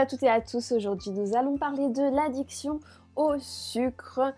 à 0.00 0.06
toutes 0.06 0.22
et 0.22 0.30
à 0.30 0.40
tous, 0.40 0.72
aujourd'hui 0.72 1.10
nous 1.10 1.36
allons 1.36 1.58
parler 1.58 1.90
de 1.90 2.02
l'addiction 2.02 2.80
au 3.16 3.38
sucre. 3.38 4.32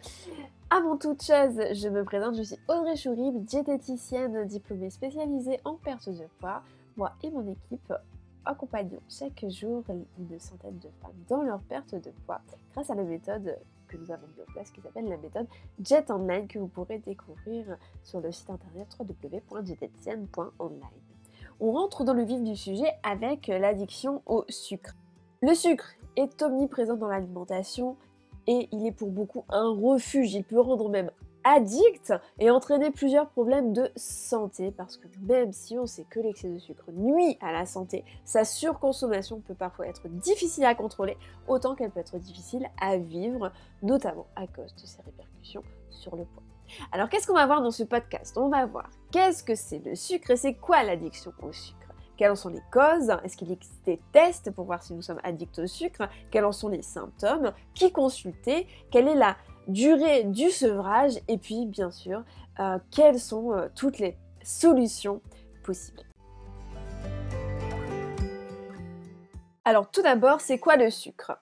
Avant 0.71 0.97
toute 0.97 1.23
chose, 1.23 1.55
je 1.73 1.89
me 1.89 2.03
présente, 2.03 2.35
je 2.35 2.43
suis 2.43 2.59
Audrey 2.67 2.97
Chourib, 2.97 3.45
diététicienne 3.45 4.45
diplômée 4.45 4.91
spécialisée 4.91 5.61
en 5.65 5.75
perte 5.75 6.09
de 6.09 6.25
poids. 6.41 6.65
Moi 6.97 7.13
et 7.23 7.31
mon 7.31 7.47
équipe 7.47 7.93
accompagnons 8.45 8.99
chaque 9.09 9.45
jour 9.49 9.85
une 9.89 10.41
centaine 10.41 10.81
de 10.81 10.89
femmes 11.01 11.13
dans 11.29 11.43
leur 11.43 11.61
perte 11.61 11.95
de 11.95 12.11
poids 12.27 12.41
grâce 12.73 12.91
à 12.91 12.97
la 12.97 13.05
méthode 13.05 13.57
que 13.87 13.97
nous 13.97 14.11
avons 14.11 14.27
mis 14.27 14.43
en 14.43 14.53
place 14.53 14.73
qui 14.73 14.81
s'appelle 14.81 15.09
la 15.09 15.17
méthode 15.17 15.47
Jet 15.81 16.11
Online 16.11 16.49
que 16.49 16.59
vous 16.59 16.67
pourrez 16.67 16.99
découvrir 16.99 17.77
sur 18.03 18.21
le 18.21 18.33
site 18.33 18.51
internet 18.51 18.89
www.diététicienne.online. 18.99 20.91
On 21.61 21.71
rentre 21.71 22.03
dans 22.03 22.15
le 22.15 22.25
vif 22.25 22.43
du 22.43 22.57
sujet 22.57 22.93
avec 23.05 23.47
l'addiction 23.47 24.23
au 24.27 24.45
sucre. 24.49 24.97
Le 25.45 25.57
sucre 25.57 25.97
est 26.15 26.41
omniprésent 26.41 26.95
dans 26.95 27.09
l'alimentation 27.09 27.97
et 28.47 28.69
il 28.71 28.87
est 28.87 28.93
pour 28.93 29.11
beaucoup 29.11 29.45
un 29.49 29.71
refuge. 29.75 30.35
Il 30.35 30.45
peut 30.45 30.61
rendre 30.61 30.89
même 30.89 31.11
addict 31.43 32.15
et 32.39 32.49
entraîner 32.49 32.93
plusieurs 32.93 33.29
problèmes 33.29 33.73
de 33.73 33.91
santé 33.97 34.71
parce 34.71 34.97
que 34.97 35.09
même 35.21 35.53
si 35.53 35.77
on 35.81 35.87
sait 35.87 36.05
que 36.09 36.21
l'excès 36.21 36.49
de 36.49 36.61
sucre 36.61 36.93
nuit 36.93 37.39
à 37.41 37.51
la 37.51 37.67
santé, 37.67 38.05
sa 38.25 38.45
surconsommation 38.45 39.41
peut 39.41 39.57
parfois 39.57 39.89
être 39.89 40.07
difficile 40.07 40.65
à 40.65 40.77
contrôler 40.77 41.17
autant 41.49 41.75
qu'elle 41.75 41.91
peut 41.91 41.99
être 41.99 42.19
difficile 42.19 42.71
à 42.81 42.97
vivre, 42.97 43.51
notamment 43.83 44.29
à 44.37 44.47
cause 44.47 44.73
de 44.77 44.87
ses 44.87 45.03
répercussions 45.03 45.65
sur 45.91 46.15
le 46.15 46.25
poids. 46.25 46.45
Alors 46.93 47.09
qu'est-ce 47.09 47.27
qu'on 47.27 47.35
va 47.35 47.47
voir 47.47 47.63
dans 47.63 47.73
ce 47.73 47.83
podcast? 47.83 48.39
On 48.39 48.49
va 48.49 48.65
voir 48.65 48.89
qu'est-ce 49.11 49.43
que 49.43 49.57
c'est 49.57 49.85
le 49.85 49.97
sucre 49.97 50.31
et 50.31 50.37
c'est 50.37 50.55
quoi 50.55 50.85
l'addiction 50.85 51.33
au 51.43 51.51
sucre? 51.51 51.82
Quelles 52.23 52.31
en 52.31 52.37
sont 52.37 52.51
les 52.51 52.63
causes 52.71 53.11
Est-ce 53.25 53.37
qu'il 53.37 53.51
existe 53.51 53.85
des 53.85 54.01
tests 54.13 54.53
pour 54.53 54.65
voir 54.65 54.81
si 54.81 54.95
nous 54.95 55.03
sommes 55.03 55.19
addicts 55.25 55.59
au 55.59 55.67
sucre 55.67 56.09
Quels 56.31 56.45
en 56.45 56.53
sont 56.53 56.69
les 56.69 56.81
symptômes 56.81 57.53
Qui 57.75 57.91
consulter 57.91 58.69
Quelle 58.93 59.09
est 59.09 59.17
la 59.17 59.37
durée 59.67 60.23
du 60.23 60.53
sevrage 60.53 61.15
Et 61.27 61.37
puis, 61.37 61.67
bien 61.67 61.91
sûr, 61.91 62.23
euh, 62.61 62.79
quelles 62.93 63.19
sont 63.19 63.53
euh, 63.55 63.67
toutes 63.75 63.99
les 63.99 64.17
solutions 64.45 65.21
possibles 65.65 66.05
Alors, 69.65 69.91
tout 69.91 70.03
d'abord, 70.03 70.41
c'est 70.41 70.61
quoi 70.61 70.77
le 70.77 70.91
sucre? 70.91 71.33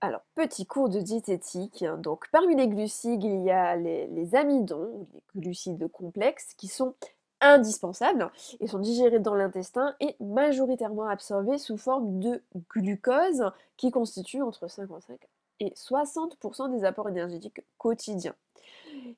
Alors, 0.00 0.22
petit 0.34 0.64
cours 0.64 0.88
de 0.88 1.00
diététique. 1.00 1.84
Donc, 1.98 2.30
parmi 2.32 2.56
les 2.56 2.68
glucides, 2.68 3.24
il 3.24 3.42
y 3.42 3.50
a 3.50 3.76
les, 3.76 4.34
amidons, 4.34 5.06
les 5.12 5.42
glucides 5.42 5.86
complexes, 5.88 6.54
qui 6.54 6.68
sont 6.68 6.94
indispensables 7.42 8.30
et 8.60 8.66
sont 8.66 8.78
digérés 8.78 9.18
dans 9.18 9.34
l'intestin 9.34 9.94
et 10.00 10.16
majoritairement 10.20 11.06
absorbés 11.06 11.58
sous 11.58 11.76
forme 11.76 12.20
de 12.20 12.42
glucose 12.70 13.50
qui 13.76 13.90
constitue 13.90 14.42
entre 14.42 14.68
55 14.68 15.18
et 15.60 15.70
60% 15.70 16.72
des 16.72 16.84
apports 16.84 17.08
énergétiques 17.08 17.60
quotidiens. 17.78 18.34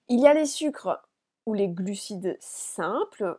Il 0.08 0.20
y 0.20 0.26
a 0.26 0.34
les 0.34 0.46
sucres 0.46 1.02
ou 1.46 1.54
les 1.54 1.68
glucides 1.68 2.36
simples 2.40 3.38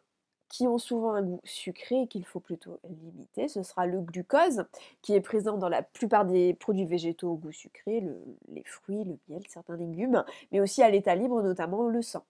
qui 0.50 0.68
ont 0.68 0.78
souvent 0.78 1.14
un 1.14 1.24
goût 1.24 1.42
sucré 1.44 2.04
et 2.04 2.08
qu'il 2.08 2.26
faut 2.26 2.40
plutôt 2.40 2.80
limiter. 2.88 3.48
Ce 3.48 3.64
sera 3.64 3.86
le 3.88 4.00
glucose, 4.00 4.66
qui 5.02 5.14
est 5.14 5.22
présent 5.22 5.58
dans 5.58 5.70
la 5.70 5.82
plupart 5.82 6.26
des 6.26 6.54
produits 6.54 6.86
végétaux 6.86 7.32
au 7.32 7.36
goût 7.36 7.52
sucré, 7.52 8.04
les 8.50 8.64
fruits, 8.64 9.04
le 9.04 9.18
miel, 9.28 9.44
certains 9.50 9.76
légumes, 9.76 10.24
mais 10.52 10.62
aussi 10.62 10.84
à 10.84 10.90
l'état 10.90 11.16
libre, 11.16 11.42
notamment 11.42 11.88
le 11.88 12.02
sang. 12.02 12.24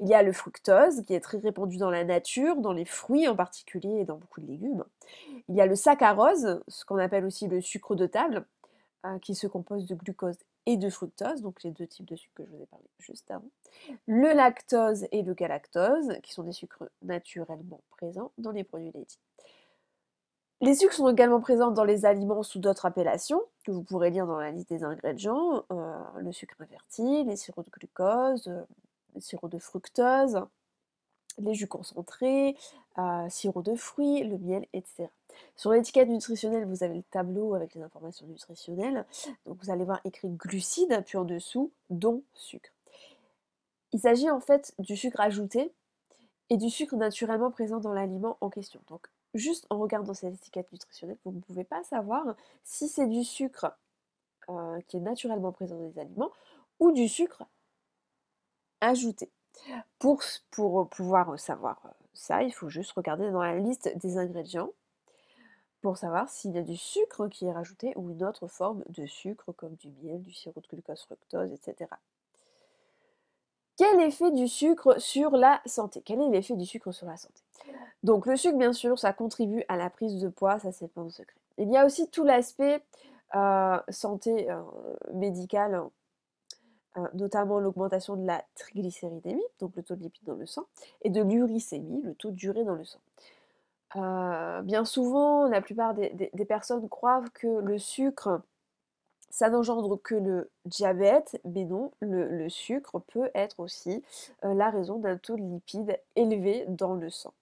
Il 0.00 0.08
y 0.08 0.14
a 0.14 0.22
le 0.22 0.32
fructose, 0.32 1.02
qui 1.02 1.14
est 1.14 1.20
très 1.20 1.38
répandu 1.38 1.76
dans 1.76 1.90
la 1.90 2.04
nature, 2.04 2.56
dans 2.56 2.72
les 2.72 2.84
fruits 2.84 3.26
en 3.26 3.34
particulier 3.34 4.00
et 4.00 4.04
dans 4.04 4.16
beaucoup 4.16 4.40
de 4.40 4.46
légumes. 4.46 4.84
Il 5.48 5.56
y 5.56 5.60
a 5.60 5.66
le 5.66 5.74
saccharose, 5.74 6.60
ce 6.68 6.84
qu'on 6.84 6.98
appelle 6.98 7.24
aussi 7.24 7.48
le 7.48 7.60
sucre 7.60 7.94
de 7.96 8.06
table, 8.06 8.46
euh, 9.06 9.18
qui 9.18 9.34
se 9.34 9.46
compose 9.46 9.86
de 9.86 9.94
glucose 9.94 10.38
et 10.66 10.76
de 10.76 10.90
fructose, 10.90 11.40
donc 11.40 11.62
les 11.62 11.70
deux 11.70 11.86
types 11.86 12.04
de 12.04 12.14
sucres 12.14 12.34
que 12.34 12.44
je 12.44 12.50
vous 12.50 12.62
ai 12.62 12.66
parlé 12.66 12.84
juste 12.98 13.30
avant. 13.30 13.50
Le 14.06 14.34
lactose 14.34 15.06
et 15.12 15.22
le 15.22 15.34
galactose, 15.34 16.18
qui 16.22 16.32
sont 16.32 16.42
des 16.42 16.52
sucres 16.52 16.84
naturellement 17.02 17.80
présents 17.90 18.32
dans 18.38 18.50
les 18.50 18.64
produits 18.64 18.92
laitiers. 18.92 19.20
Les 20.60 20.74
sucres 20.74 20.92
sont 20.92 21.08
également 21.08 21.40
présents 21.40 21.70
dans 21.70 21.84
les 21.84 22.04
aliments 22.04 22.42
sous 22.42 22.58
d'autres 22.58 22.84
appellations, 22.84 23.40
que 23.64 23.70
vous 23.70 23.82
pourrez 23.82 24.10
lire 24.10 24.26
dans 24.26 24.38
la 24.38 24.50
liste 24.50 24.68
des 24.68 24.82
ingrédients, 24.82 25.64
euh, 25.72 25.98
le 26.16 26.32
sucre 26.32 26.56
inverti, 26.60 27.24
les 27.24 27.36
sirops 27.36 27.64
de 27.64 27.70
glucose, 27.70 28.48
euh, 28.48 28.62
les 29.18 29.22
sirops 29.22 29.50
de 29.50 29.58
fructose, 29.58 30.40
les 31.38 31.54
jus 31.54 31.66
concentrés, 31.66 32.56
euh, 32.98 33.28
sirop 33.28 33.62
de 33.62 33.74
fruits, 33.74 34.22
le 34.22 34.38
miel, 34.38 34.66
etc. 34.72 35.08
Sur 35.56 35.72
l'étiquette 35.72 36.08
nutritionnelle, 36.08 36.64
vous 36.64 36.82
avez 36.82 36.94
le 36.94 37.02
tableau 37.02 37.54
avec 37.54 37.74
les 37.74 37.82
informations 37.82 38.26
nutritionnelles. 38.26 39.04
Donc 39.44 39.58
vous 39.62 39.70
allez 39.70 39.84
voir 39.84 40.00
écrit 40.04 40.28
glucides, 40.28 41.02
puis 41.04 41.18
en 41.18 41.24
dessous, 41.24 41.72
dont 41.90 42.22
sucre. 42.32 42.70
Il 43.92 44.00
s'agit 44.00 44.30
en 44.30 44.40
fait 44.40 44.74
du 44.78 44.96
sucre 44.96 45.20
ajouté 45.20 45.72
et 46.50 46.56
du 46.56 46.70
sucre 46.70 46.96
naturellement 46.96 47.50
présent 47.50 47.78
dans 47.78 47.92
l'aliment 47.92 48.36
en 48.40 48.50
question. 48.50 48.80
Donc 48.88 49.08
juste 49.34 49.66
en 49.70 49.78
regardant 49.78 50.14
cette 50.14 50.34
étiquette 50.34 50.70
nutritionnelle, 50.72 51.18
vous 51.24 51.32
ne 51.32 51.40
pouvez 51.40 51.64
pas 51.64 51.82
savoir 51.84 52.36
si 52.64 52.88
c'est 52.88 53.06
du 53.06 53.24
sucre 53.24 53.76
euh, 54.48 54.80
qui 54.88 54.96
est 54.96 55.00
naturellement 55.00 55.52
présent 55.52 55.76
dans 55.76 55.86
les 55.86 55.98
aliments 55.98 56.30
ou 56.80 56.92
du 56.92 57.08
sucre 57.08 57.44
ajouté. 58.80 59.30
Pour, 59.98 60.22
pouvoir 60.88 61.38
savoir 61.38 61.80
ça, 62.14 62.42
il 62.42 62.52
faut 62.52 62.68
juste 62.68 62.92
regarder 62.92 63.30
dans 63.30 63.42
la 63.42 63.58
liste 63.58 63.90
des 63.96 64.18
ingrédients 64.18 64.70
pour 65.80 65.96
savoir 65.96 66.28
s'il 66.28 66.52
y 66.52 66.58
a 66.58 66.62
du 66.62 66.76
sucre 66.76 67.28
qui 67.28 67.46
est 67.46 67.52
rajouté 67.52 67.92
ou 67.96 68.10
une 68.10 68.24
autre 68.24 68.48
forme 68.48 68.82
de 68.88 69.06
sucre 69.06 69.52
comme 69.52 69.74
du 69.74 69.90
miel, 70.02 70.22
du 70.22 70.32
sirop 70.32 70.60
de 70.60 70.66
glucose 70.66 71.02
fructose, 71.02 71.52
etc. 71.52 71.90
Quel 73.76 74.00
effet 74.00 74.32
du 74.32 74.48
sucre 74.48 75.00
sur 75.00 75.36
la 75.36 75.60
santé? 75.66 76.02
Quel 76.04 76.20
est 76.20 76.28
l'effet 76.30 76.56
du 76.56 76.66
sucre 76.66 76.90
sur 76.90 77.06
la 77.06 77.16
santé? 77.16 77.42
Donc 78.02 78.26
le 78.26 78.36
sucre, 78.36 78.58
bien 78.58 78.72
sûr, 78.72 78.98
ça 78.98 79.12
contribue 79.12 79.62
à 79.68 79.76
la 79.76 79.88
prise 79.88 80.20
de 80.20 80.28
poids, 80.28 80.58
ça 80.58 80.72
c'est 80.72 80.88
pas 80.88 81.00
un 81.00 81.10
secret. 81.10 81.38
Il 81.58 81.70
y 81.70 81.76
a 81.76 81.86
aussi 81.86 82.08
tout 82.08 82.24
l'aspect 82.24 82.82
santé 83.90 84.48
médicale 85.12 85.82
notamment 87.14 87.60
l'augmentation 87.60 88.16
de 88.16 88.26
la 88.26 88.44
triglycéridémie, 88.54 89.44
donc 89.60 89.76
le 89.76 89.82
taux 89.82 89.94
de 89.94 90.02
lipides 90.02 90.26
dans 90.26 90.34
le 90.34 90.46
sang, 90.46 90.66
et 91.02 91.10
de 91.10 91.22
l'uricémie, 91.22 92.02
le 92.02 92.14
taux 92.14 92.30
d'urée 92.30 92.64
dans 92.64 92.74
le 92.74 92.84
sang. 92.84 93.00
Euh, 93.96 94.62
bien 94.62 94.84
souvent, 94.84 95.46
la 95.48 95.60
plupart 95.60 95.94
des, 95.94 96.30
personnes 96.46 96.88
croient 96.88 97.24
que 97.34 97.46
le 97.46 97.78
sucre, 97.78 98.42
ça 99.30 99.48
n'engendre 99.48 99.96
que 99.96 100.14
le 100.14 100.50
diabète, 100.66 101.40
mais 101.44 101.64
non, 101.64 101.92
le, 102.00 102.48
sucre 102.48 102.98
peut 102.98 103.30
être 103.34 103.60
aussi 103.60 104.02
euh, 104.44 104.54
la 104.54 104.70
raison 104.70 104.98
d'un 104.98 105.16
taux 105.16 105.36
de 105.36 105.42
lipides 105.42 105.98
élevé 106.16 106.64
dans 106.68 106.94
le 106.94 107.08
sang. 107.10 107.32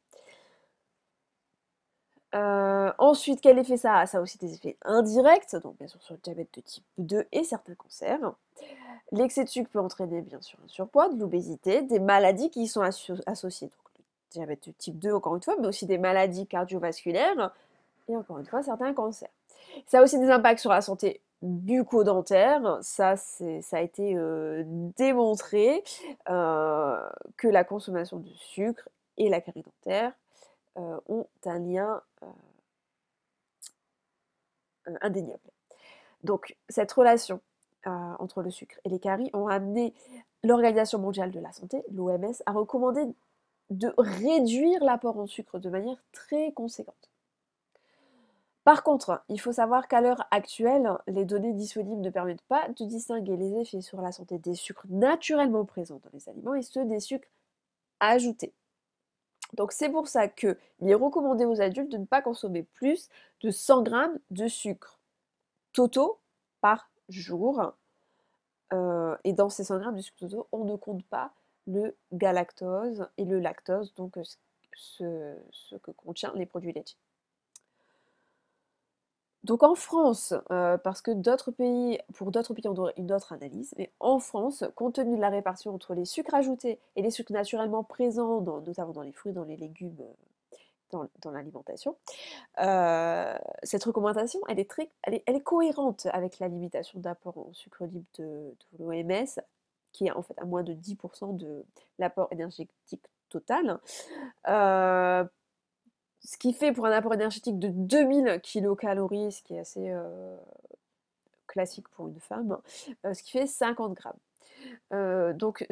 Ensuite, 2.99 3.41
quel 3.41 3.59
effet 3.59 3.77
ça 3.77 3.99
a? 3.99 4.07
Ça 4.07 4.19
a 4.19 4.21
aussi 4.21 4.39
des 4.39 4.55
effets 4.55 4.77
indirects, 4.85 5.57
donc 5.63 5.77
bien 5.79 5.89
sûr 5.89 6.03
sur 6.03 6.15
le 6.15 6.21
diabète 6.21 6.49
de 6.55 6.61
type 6.61 6.85
2 6.99 7.27
et 7.33 7.45
certains 7.45 7.75
cancers. 7.75 8.33
L'excès 9.13 9.45
de 9.45 9.49
sucre 9.49 9.71
peut 9.71 9.81
entraîner 9.81 10.21
bien 10.21 10.41
sûr 10.41 10.59
un 10.65 10.69
surpoids, 10.69 11.09
de 11.09 11.19
l'obésité, 11.19 11.83
des 11.83 12.01
maladies 12.01 12.51
qui 12.51 12.63
y 12.63 12.67
sont 12.67 12.83
associées. 13.27 13.69
Donc 13.69 13.91
le 13.99 14.03
diabète 14.31 14.67
de 14.67 14.73
type 14.73 14.99
2 14.99 15.13
encore 15.13 15.37
une 15.37 15.43
fois, 15.43 15.55
mais 15.61 15.69
aussi 15.69 15.87
des 15.87 15.99
maladies 15.99 16.47
cardiovasculaires 16.47 17.53
et 18.09 18.17
encore 18.17 18.39
une 18.39 18.47
fois 18.47 18.63
certains 18.63 18.93
cancers. 18.93 19.31
Ça 19.87 20.01
a 20.01 20.03
aussi 20.03 20.19
des 20.19 20.31
impacts 20.31 20.61
sur 20.61 20.71
la 20.71 20.81
santé 20.81 21.21
bucco-dentaire. 21.43 22.79
Ça, 22.83 23.17
ça 23.17 23.77
a 23.77 23.81
été 23.81 24.17
euh, 24.17 24.65
démontré 24.97 25.85
euh, 26.29 27.09
que 27.37 27.49
la 27.49 27.65
consommation 27.65 28.19
de 28.19 28.31
sucre 28.35 28.89
et 29.19 29.29
la 29.29 29.41
carie 29.41 29.63
dentaire 29.63 30.13
euh, 30.77 31.01
ont 31.09 31.27
un 31.45 31.59
lien 31.59 32.03
indéniable. 35.01 35.51
Donc 36.23 36.57
cette 36.69 36.93
relation 36.93 37.41
entre 37.85 38.43
le 38.43 38.51
sucre 38.51 38.77
et 38.85 38.89
les 38.89 38.99
caries 38.99 39.31
ont 39.33 39.47
amené 39.47 39.95
l'Organisation 40.43 40.99
mondiale 40.99 41.31
de 41.31 41.41
la 41.41 41.53
santé, 41.53 41.85
l'OMS, 41.93 42.43
à 42.47 42.53
recommander 42.53 43.05
de 43.71 43.93
réduire 43.99 44.83
l'apport 44.85 45.19
en 45.19 45.27
sucre 45.27 45.59
de 45.59 45.71
manière 45.71 46.03
très 46.13 46.53
conséquente. 46.53 47.11
Par 48.65 48.83
contre, 48.83 49.23
il 49.29 49.41
faut 49.41 49.53
savoir 49.53 49.87
qu'à 49.87 50.01
l'heure 50.01 50.27
actuelle, 50.33 50.91
les 51.07 51.25
données 51.25 51.53
disponibles 51.53 52.01
ne 52.01 52.11
permettent 52.11 52.43
pas 52.43 52.69
de 52.69 52.85
distinguer 52.85 53.37
les 53.37 53.61
effets 53.61 53.81
sur 53.81 54.01
la 54.01 54.11
santé 54.11 54.39
des 54.39 54.55
sucres 54.55 54.87
naturellement 54.89 55.65
présents 55.65 56.01
dans 56.03 56.11
les 56.13 56.29
aliments 56.29 56.55
et 56.55 56.63
ceux 56.63 56.85
des 56.85 56.99
sucres 56.99 57.29
ajoutés. 58.01 58.53
Donc 59.55 59.73
c'est 59.73 59.89
pour 59.89 60.09
ça 60.09 60.29
qu'il 60.29 60.57
est 60.83 60.95
recommandé 60.95 61.45
aux 61.45 61.61
adultes 61.61 61.93
de 61.93 61.99
ne 61.99 62.05
pas 62.05 62.23
consommer 62.23 62.63
plus 62.63 63.09
de 63.43 63.51
100 63.51 63.85
g 63.85 63.93
de 64.31 64.49
sucre 64.49 64.99
totaux 65.73 66.19
par 66.61 66.91
jour. 67.09 67.73
Euh, 68.73 69.17
et 69.25 69.33
dans 69.33 69.49
ces 69.49 69.65
100 69.65 69.79
grammes 69.79 69.97
de 69.97 70.01
sucre 70.01 70.47
on 70.51 70.65
ne 70.65 70.77
compte 70.77 71.05
pas 71.05 71.33
le 71.69 71.97
galactose 72.13 73.09
et 73.17 73.25
le 73.25 73.39
lactose, 73.39 73.95
donc 73.95 74.17
euh, 74.19 74.23
ce, 74.75 75.37
ce 75.51 75.77
que 75.77 75.91
contient 75.93 76.33
les 76.35 76.47
produits 76.47 76.73
laitiers. 76.73 76.99
Donc 79.47 79.63
en 79.63 79.77
France, 79.77 80.35
euh, 80.51 80.77
parce 80.77 81.01
que 81.01 81.13
d'autres 81.13 81.53
pays, 81.53 82.01
pour 82.15 82.33
d'autres 82.33 82.53
pays, 82.53 82.67
on 82.67 82.75
doit 82.75 82.93
une 82.97 83.13
autre 83.13 83.33
analyse, 83.33 83.75
mais 83.79 83.93
en 84.01 84.19
France, 84.19 84.65
compte 84.75 84.97
tenu 84.97 85.15
de 85.15 85.21
la 85.21 85.29
répartition 85.29 85.73
entre 85.73 85.95
les 85.95 86.05
sucres 86.05 86.35
ajoutés 86.35 86.81
et 86.97 87.03
les 87.03 87.13
sucres 87.13 87.33
naturellement 87.33 87.85
présents, 87.85 88.41
notamment 88.41 88.91
dans 88.91 89.03
les 89.03 89.13
fruits, 89.13 89.33
dans 89.33 89.45
les 89.45 89.57
légumes, 89.57 89.95
euh, 90.01 91.07
dans, 91.23 91.31
l'alimentation, 91.31 91.97
euh, 92.61 93.39
cette 93.63 93.85
recommandation, 93.85 94.41
elle 94.49 94.59
est, 94.59 94.69
très, 94.69 94.91
elle 95.05 95.15
est, 95.15 95.43
cohérente 95.45 96.09
avec 96.13 96.41
la 96.41 96.49
limitation 96.49 96.99
d'apport 96.99 97.39
en 97.39 97.53
sucre 97.53 97.85
libre 97.85 98.07
de, 98.19 98.53
l'OMS, 98.81 99.41
qui 99.93 100.09
est 100.09 100.11
en 100.11 100.23
fait 100.23 100.35
à 100.39 100.45
moins 100.45 100.65
de 100.65 100.73
10% 100.75 101.37
de 101.37 101.65
l'apport 102.01 102.27
énergétique 102.33 103.07
total 103.29 103.79
ce 106.27 106.37
qui 106.37 106.53
fait 106.53 106.73
pour 106.73 106.87
un 106.87 106.91
apport 106.91 107.15
énergétique 107.15 107.59
de 107.59 107.69
2000 107.69 108.41
kilocalories, 108.43 109.31
ce 109.31 109.43
qui 109.43 109.55
est 109.55 109.61
assez 109.61 109.91
euh, 109.91 110.37
classique 111.47 111.89
pour 111.91 112.09
une 112.09 112.19
femme, 112.19 112.59
euh, 113.05 113.15
ce 113.15 113.23
qui 113.23 113.31
fait 113.31 113.47
50 113.47 113.95
grammes. 113.95 114.19
Euh, 114.93 115.33
donc 115.33 115.65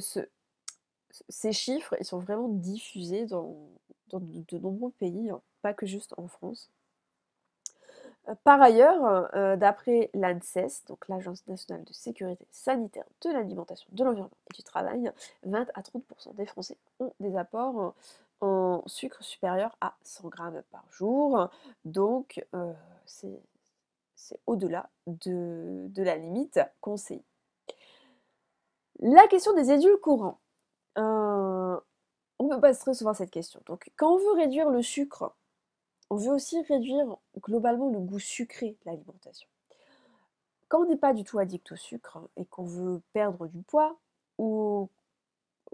ces 1.29 1.53
chiffres, 1.53 1.97
ils 1.99 2.07
sont 2.07 2.21
vraiment 2.21 2.49
diffusés 2.49 3.27
dans, 3.27 3.57
de, 4.13 4.59
nombreux 4.59 4.93
pays, 4.93 5.29
hein, 5.31 5.41
pas 5.61 5.75
que 5.75 5.87
juste 5.87 6.15
en 6.19 6.29
France. 6.29 6.71
Par 8.43 8.63
ailleurs, 8.63 9.29
d'après 9.59 10.09
l'ANSES, 10.15 10.85
donc 10.89 11.07
l'Agence 11.09 11.47
nationale 11.47 11.85
de 11.85 11.93
sécurité 11.93 12.47
sanitaire 12.51 13.05
de 13.21 13.31
l'alimentation, 13.31 13.87
de 13.93 14.03
l'environnement 14.03 14.39
et 14.51 14.55
du 14.55 14.63
travail, 14.63 15.13
20 15.43 15.69
à 15.75 15.83
30% 15.83 16.35
des 16.35 16.47
Français 16.47 16.79
ont 17.01 17.13
des 17.21 17.37
apports 17.37 17.95
en 18.41 18.83
sucre 18.87 19.23
supérieur 19.23 19.77
à 19.81 19.97
100 20.03 20.29
grammes 20.29 20.63
par 20.71 20.85
jour. 20.91 21.49
Donc, 21.85 22.45
euh, 22.55 22.73
c'est 23.07 23.41
au-delà 24.47 24.89
de, 25.07 25.91
la 25.97 26.17
limite 26.17 26.61
conseillée. 26.81 27.25
La 29.01 29.27
question 29.29 29.53
des 29.55 29.71
édulcorants. 29.71 30.41
Euh, 30.99 31.79
on 32.39 32.49
me 32.49 32.61
pose 32.61 32.79
très 32.79 32.95
souvent 32.95 33.15
cette 33.15 33.31
question. 33.31 33.61
Donc, 33.67 33.91
quand 33.97 34.15
on 34.15 34.19
veut 34.19 34.33
réduire 34.33 34.71
le 34.71 34.83
sucre, 34.83 35.35
on 36.11 36.17
veut 36.17 36.33
aussi 36.33 36.61
réduire 36.63 37.17
globalement 37.39 37.91
le 37.91 37.99
goût 37.99 38.19
sucré 38.19 38.71
de 38.71 38.91
l'alimentation. 38.91 39.49
Quand 40.69 40.83
on 40.83 40.87
n'est 40.87 40.97
pas 40.97 41.13
du 41.13 41.25
tout 41.25 41.39
addict 41.39 41.73
au 41.73 41.77
sucre 41.77 42.19
et 42.37 42.45
qu'on 42.47 42.65
veut 42.65 43.03
perdre 43.13 43.47
du 43.47 43.63
poids 43.63 43.99
ou, 44.39 44.89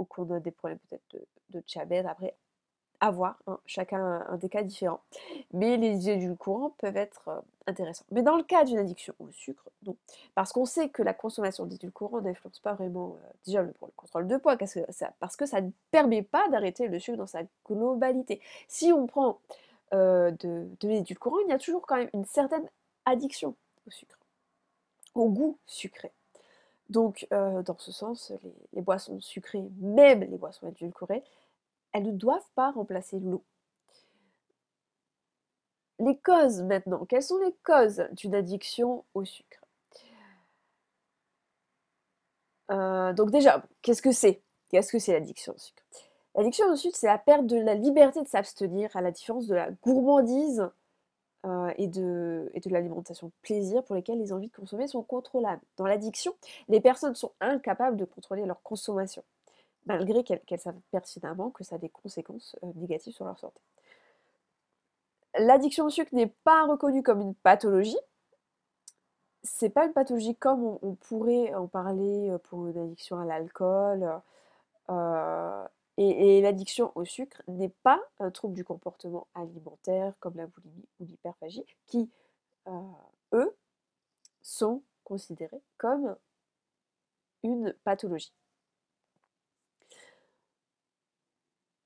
qu'on 0.09 0.31
a 0.31 0.41
des 0.41 0.51
problèmes 0.51 0.79
peut-être 0.89 1.05
de, 1.51 1.61
de 1.61 2.07
après 2.07 2.37
à 3.01 3.11
voir, 3.11 3.39
hein, 3.47 3.59
chacun 3.67 4.25
un, 4.29 4.37
des 4.37 4.49
cas 4.49 4.63
différents. 4.63 5.01
Mais 5.53 5.77
les 5.79 6.03
idées 6.03 6.17
du 6.17 6.37
courant 6.37 6.71
peuvent 6.79 6.97
être 6.97 7.29
euh, 7.29 7.41
intéressants. 7.67 8.05
Mais 8.11 8.23
dans 8.23 8.37
le 8.37 8.43
cas 8.43 8.65
d'une 8.65 8.79
addiction 8.79 9.15
au 9.19 9.31
sucre, 9.33 9.65
non. 9.87 9.97
Parce 10.35 10.53
qu'on 10.53 10.67
sait 10.67 10.91
que 10.91 11.03
la 11.03 11.15
consommation 11.15 11.65
d'édulcorants 11.65 12.21
n'influence 12.21 12.61
pas 12.61 12.75
vraiment, 12.75 13.17
euh, 13.25 13.31
déjà 13.47 13.63
le 13.63 13.73
contrôle 13.97 14.29
de 14.29 14.37
poids, 14.37 14.57
parce 14.57 14.75
que, 14.75 14.81
ça, 14.93 15.13
parce 15.19 15.37
que 15.37 15.47
ça 15.47 15.63
ne 15.63 15.71
permet 15.91 16.23
pas 16.23 16.47
d'arrêter 16.49 16.89
le 16.89 16.99
sucre 16.99 17.17
dans 17.17 17.27
sa 17.27 17.41
globalité. 17.67 18.41
Si 18.69 18.93
on 18.93 19.07
prend 19.07 19.39
euh, 19.95 20.31
de, 20.33 20.69
de 20.81 20.89
l'édulcorant, 20.89 21.39
il 21.47 21.49
y 21.49 21.53
a 21.53 21.59
toujours 21.59 21.87
quand 21.87 21.97
même 21.97 22.11
une 22.13 22.27
certaine 22.27 22.69
addiction 23.07 23.55
au 23.87 23.91
sucre, 23.91 24.19
au 25.15 25.29
goût 25.31 25.59
sucré. 25.67 26.13
Donc, 26.91 27.29
dans 27.31 27.79
ce 27.79 27.93
sens, 27.93 28.33
les, 28.43 28.53
les 28.73 28.83
boissons 28.83 29.21
sucrées, 29.21 29.63
même 29.79 30.23
les 30.23 30.37
boissons 30.37 30.67
édulcorées, 30.67 31.23
elles 31.93 32.05
ne 32.05 32.13
doivent 32.13 32.49
pas 32.55 32.71
remplacer 32.71 33.19
l'eau. 33.21 33.45
Les 35.99 36.17
causes 36.19 36.63
maintenant. 36.63 37.05
Quelles 37.05 37.23
sont 37.23 37.39
les 37.39 37.55
causes 37.63 38.05
d'une 38.13 38.35
addiction 38.35 39.05
au 39.15 39.25
sucre? 39.25 39.61
Euh, 42.71 43.13
Donc 43.13 43.31
déjà, 43.31 43.63
qu'est-ce 43.83 44.03
que 44.03 44.13
c'est? 44.13 44.43
Qu'est-ce 44.71 44.93
que 44.93 44.99
c'est 44.99 45.13
l'addiction 45.13 45.53
au 45.55 45.59
sucre? 45.59 45.83
L'addiction 46.37 46.67
au 46.71 46.77
sucre, 46.77 46.97
c'est 46.97 47.09
la 47.09 47.19
perte 47.19 47.47
de 47.47 47.57
la 47.57 47.75
liberté 47.75 48.23
de 48.23 48.29
s'abstenir, 48.29 48.95
à 48.97 49.03
la 49.03 49.11
différence 49.11 49.47
de 49.47 49.57
la 49.57 49.71
gourmandise 49.83 50.71
euh, 51.45 51.73
et 51.77 51.89
de, 51.89 52.51
et 52.55 52.61
de 52.61 52.71
l'alimentation 52.71 53.33
plaisir 53.43 53.83
pour 53.85 53.97
lesquelles 53.97 54.19
les 54.19 54.33
envies 54.33 54.49
de 54.49 54.55
consommer 54.55 54.87
sont 54.87 55.03
contrôlables. 55.03 55.63
Dans 55.77 55.87
l'addiction, 55.87 56.35
les 56.69 56.81
personnes 56.81 57.15
sont 57.17 57.33
incapables 57.41 57.97
de 57.97 58.05
contrôler 58.05 58.47
leur 58.47 58.63
consommation 58.63 59.25
malgré 59.87 60.25
qu'elles 60.25 60.61
savent 60.61 60.81
pertinemment 60.91 61.51
que 61.51 61.65
ça 61.65 61.77
a 61.77 61.79
des 61.79 61.89
conséquences 61.89 62.57
euh, 62.63 62.73
négatives 62.77 63.15
sur 63.15 63.25
leur 63.25 63.39
santé. 63.39 63.61
L'addiction 65.39 65.87
au 65.87 65.91
sucre 65.91 66.15
n'est 66.15 66.35
pas 66.45 66.67
reconnue 66.67 67.03
comme 67.03 67.21
une 67.21 67.35
pathologie. 67.35 67.99
C'est 69.43 69.71
pas 69.71 69.87
une 69.87 69.93
pathologie 69.93 70.37
comme 70.37 70.79
on, 70.83 70.95
pourrait 70.95 71.55
en 71.55 71.67
parler 71.67 72.31
euh, 72.31 72.39
pour 72.39 72.67
une 72.67 72.79
addiction 72.79 73.19
à 73.19 73.25
l'alcool. 73.25 74.21
Euh, 74.91 75.67
et, 75.97 76.41
l'addiction 76.41 76.93
au 76.95 77.05
sucre 77.05 77.43
n'est 77.47 77.73
pas 77.83 78.01
un 78.19 78.31
trouble 78.31 78.55
du 78.55 78.65
comportement 78.65 79.27
alimentaire 79.35 80.15
comme 80.19 80.37
la 80.37 80.47
boulimie 80.47 80.89
ou 80.99 81.05
l'hyperphagie, 81.05 81.65
qui, 81.87 82.11
eux, 83.33 83.57
sont 84.41 84.83
considérés 85.05 85.63
comme 85.77 86.17
une 87.43 87.75
pathologie. 87.85 88.33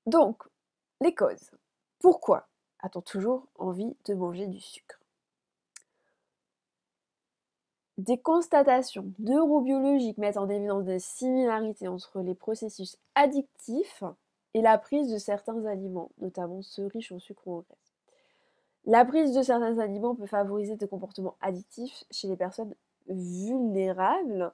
Donc, 0.05 0.43
les 1.01 1.15
causes. 1.15 1.51
Pourquoi 1.99 2.47
a-t-on 2.79 3.01
toujours 3.01 3.47
envie 3.55 3.95
de 4.05 4.13
manger 4.13 4.47
du 4.47 4.59
sucre? 4.59 4.99
Des 7.97 8.17
constatations 8.17 9.13
neurobiologiques 9.19 10.17
mettent 10.17 10.37
en 10.37 10.49
évidence 10.49 10.83
des 10.83 10.99
similarités 10.99 11.87
entre 11.87 12.19
les 12.19 12.35
processus 12.35 12.97
addictifs 13.15 14.03
et 14.53 14.61
la 14.61 14.77
prise 14.77 15.11
de 15.11 15.17
certains 15.17 15.65
aliments, 15.65 16.11
notamment 16.19 16.61
ceux 16.61 16.87
riches 16.87 17.13
en 17.13 17.19
sucre 17.19 17.47
ou 17.47 17.53
en 17.55 17.59
graisse. 17.59 17.95
La 18.85 19.05
prise 19.05 19.33
de 19.33 19.41
certains 19.41 19.79
aliments 19.79 20.13
peut 20.13 20.27
favoriser 20.27 20.75
des 20.75 20.87
comportements 20.87 21.35
addictifs 21.41 22.03
chez 22.11 22.27
les 22.27 22.35
personnes 22.35 22.75
vulnérables. 23.07 24.51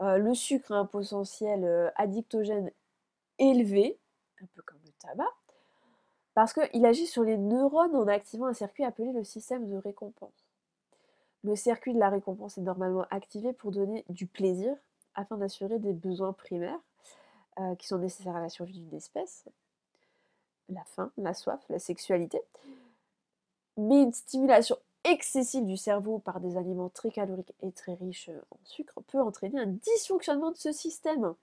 Euh, 0.00 0.16
le 0.18 0.34
sucre 0.34 0.72
a 0.72 0.76
un 0.76 0.86
potentiel 0.86 1.64
euh, 1.64 1.90
addictogène 1.96 2.70
élevé, 3.38 3.98
un 4.40 4.46
peu 4.54 4.62
comme 4.62 4.78
tabac, 5.00 5.32
parce 6.34 6.52
qu'il 6.52 6.84
agit 6.84 7.06
sur 7.06 7.22
les 7.22 7.38
neurones 7.38 7.96
en 7.96 8.06
activant 8.06 8.46
un 8.46 8.52
circuit 8.52 8.84
appelé 8.84 9.12
le 9.12 9.24
système 9.24 9.68
de 9.68 9.76
récompense. 9.76 10.46
Le 11.44 11.56
circuit 11.56 11.94
de 11.94 11.98
la 11.98 12.10
récompense 12.10 12.58
est 12.58 12.62
normalement 12.62 13.06
activé 13.10 13.52
pour 13.52 13.70
donner 13.70 14.04
du 14.08 14.26
plaisir 14.26 14.76
afin 15.14 15.36
d'assurer 15.36 15.78
des 15.78 15.92
besoins 15.92 16.32
primaires 16.32 16.78
euh, 17.58 17.74
qui 17.76 17.86
sont 17.86 17.98
nécessaires 17.98 18.36
à 18.36 18.40
la 18.40 18.48
survie 18.48 18.78
d'une 18.78 18.96
espèce, 18.96 19.44
la 20.68 20.84
faim, 20.84 21.10
la 21.16 21.32
soif, 21.32 21.64
la 21.70 21.78
sexualité. 21.78 22.40
Mais 23.76 24.02
une 24.02 24.12
stimulation 24.12 24.76
excessive 25.04 25.64
du 25.64 25.76
cerveau 25.76 26.18
par 26.18 26.40
des 26.40 26.56
aliments 26.56 26.88
très 26.88 27.10
caloriques 27.10 27.54
et 27.62 27.70
très 27.70 27.94
riches 27.94 28.30
en 28.50 28.58
sucre 28.64 29.00
peut 29.06 29.20
entraîner 29.20 29.58
un 29.60 29.66
dysfonctionnement 29.66 30.50
de 30.50 30.56
ce 30.56 30.72
système 30.72 31.34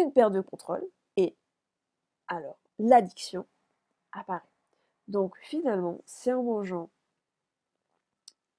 une 0.00 0.12
perte 0.12 0.32
de 0.32 0.40
contrôle 0.40 0.86
et 1.16 1.36
alors 2.28 2.58
l'addiction 2.78 3.46
apparaît. 4.12 4.40
Donc 5.08 5.36
finalement, 5.42 6.00
c'est 6.04 6.32
en 6.32 6.42
mangeant 6.42 6.90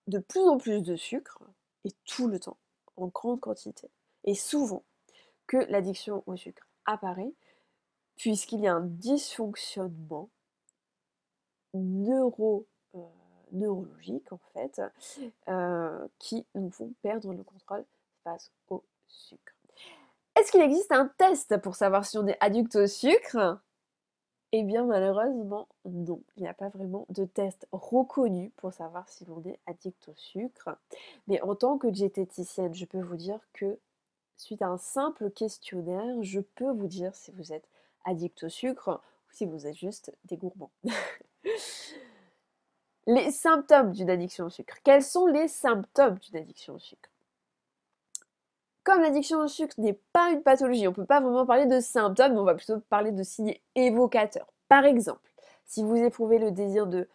de 0.07 0.19
plus 0.19 0.47
en 0.47 0.57
plus 0.57 0.81
de 0.81 0.95
sucre 0.95 1.43
et 1.83 1.91
tout 2.05 2.27
le 2.27 2.39
temps, 2.39 2.57
en 2.95 3.07
grande 3.07 3.39
quantité, 3.39 3.89
et 4.23 4.35
souvent, 4.35 4.83
que 5.45 5.57
l'addiction 5.69 6.23
au 6.25 6.35
sucre 6.35 6.67
apparaît, 6.85 7.33
puisqu'il 8.15 8.61
y 8.61 8.67
a 8.67 8.73
un 8.73 8.81
dysfonctionnement 8.81 10.29
neuro, 11.73 12.65
euh, 12.95 12.99
neurologique 13.51 14.31
en 14.31 14.39
fait, 14.53 14.81
euh, 15.47 16.07
qui 16.19 16.45
nous 16.55 16.71
font 16.71 16.93
perdre 17.01 17.33
le 17.33 17.43
contrôle 17.43 17.85
face 18.23 18.51
au 18.69 18.83
sucre. 19.07 19.56
Est-ce 20.37 20.51
qu'il 20.51 20.61
existe 20.61 20.91
un 20.91 21.07
test 21.17 21.57
pour 21.57 21.75
savoir 21.75 22.05
si 22.05 22.15
on 22.19 22.27
est 22.27 22.37
addict 22.41 22.75
au 22.75 22.85
sucre? 22.85 23.59
Eh 24.51 24.61
bien 24.61 24.85
malheureusement 24.85 25.67
non, 25.85 26.21
il 26.35 26.43
n'y 26.43 26.47
a 26.47 26.53
pas 26.53 26.69
vraiment 26.69 27.07
de 27.09 27.25
test 27.25 27.67
reconnu 27.71 28.51
pour 28.57 28.71
savoir 28.71 29.09
si 29.09 29.25
l'on 29.25 29.43
est 29.45 29.59
addict 29.65 30.07
au 30.09 30.13
sucre. 30.15 30.77
Mais 31.27 31.41
en 31.41 31.55
tant 31.55 31.79
que 31.79 31.87
diététicienne, 31.87 32.75
je 32.75 32.85
peux 32.85 33.01
vous 33.01 33.15
dire 33.15 33.39
que 33.53 33.79
suite 34.35 34.61
à 34.61 34.67
un 34.67 34.77
simple 34.77 35.31
questionnaire, 35.31 36.21
je 36.21 36.39
peux 36.39 36.71
vous 36.71 36.87
dire 36.87 37.15
si 37.15 37.31
vous 37.31 37.51
êtes 37.51 37.67
addict 38.05 38.43
au 38.43 38.49
sucre 38.49 39.01
ou 39.27 39.33
si 39.33 39.47
vous 39.47 39.65
êtes 39.65 39.75
juste 39.75 40.15
des 40.25 40.37
gourmands. 40.37 40.71
les 43.07 43.31
symptômes 43.31 43.91
d'une 43.91 44.11
addiction 44.11 44.45
au 44.45 44.49
sucre. 44.51 44.77
Quels 44.83 45.03
sont 45.03 45.25
les 45.25 45.47
symptômes 45.47 46.19
d'une 46.19 46.37
addiction 46.37 46.75
au 46.75 46.79
sucre? 46.79 47.09
Comme 48.87 49.01
l'addiction 49.01 49.39
au 49.39 49.47
sucre 49.47 49.75
n'est 49.79 49.99
pas 50.13 50.31
une 50.31 50.41
pathologie, 50.41 50.87
on 50.87 50.91
ne 50.91 50.95
peut 50.95 51.05
pas 51.05 51.19
vraiment 51.19 51.45
parler 51.45 51.65
de 51.65 51.81
symptômes, 51.81 52.31
mais 52.31 52.39
on 52.39 52.45
va 52.45 52.55
plutôt 52.55 52.79
parler 52.89 53.11
de 53.11 53.21
signes 53.21 53.57
évocateurs. 53.75 54.47
Par 54.69 54.85
exemple, 54.85 55.29
si 55.65 55.83
vous 55.83 55.97
éprouvez 55.97 56.39
le 56.39 56.51
désir 56.51 56.87
de 56.87 57.09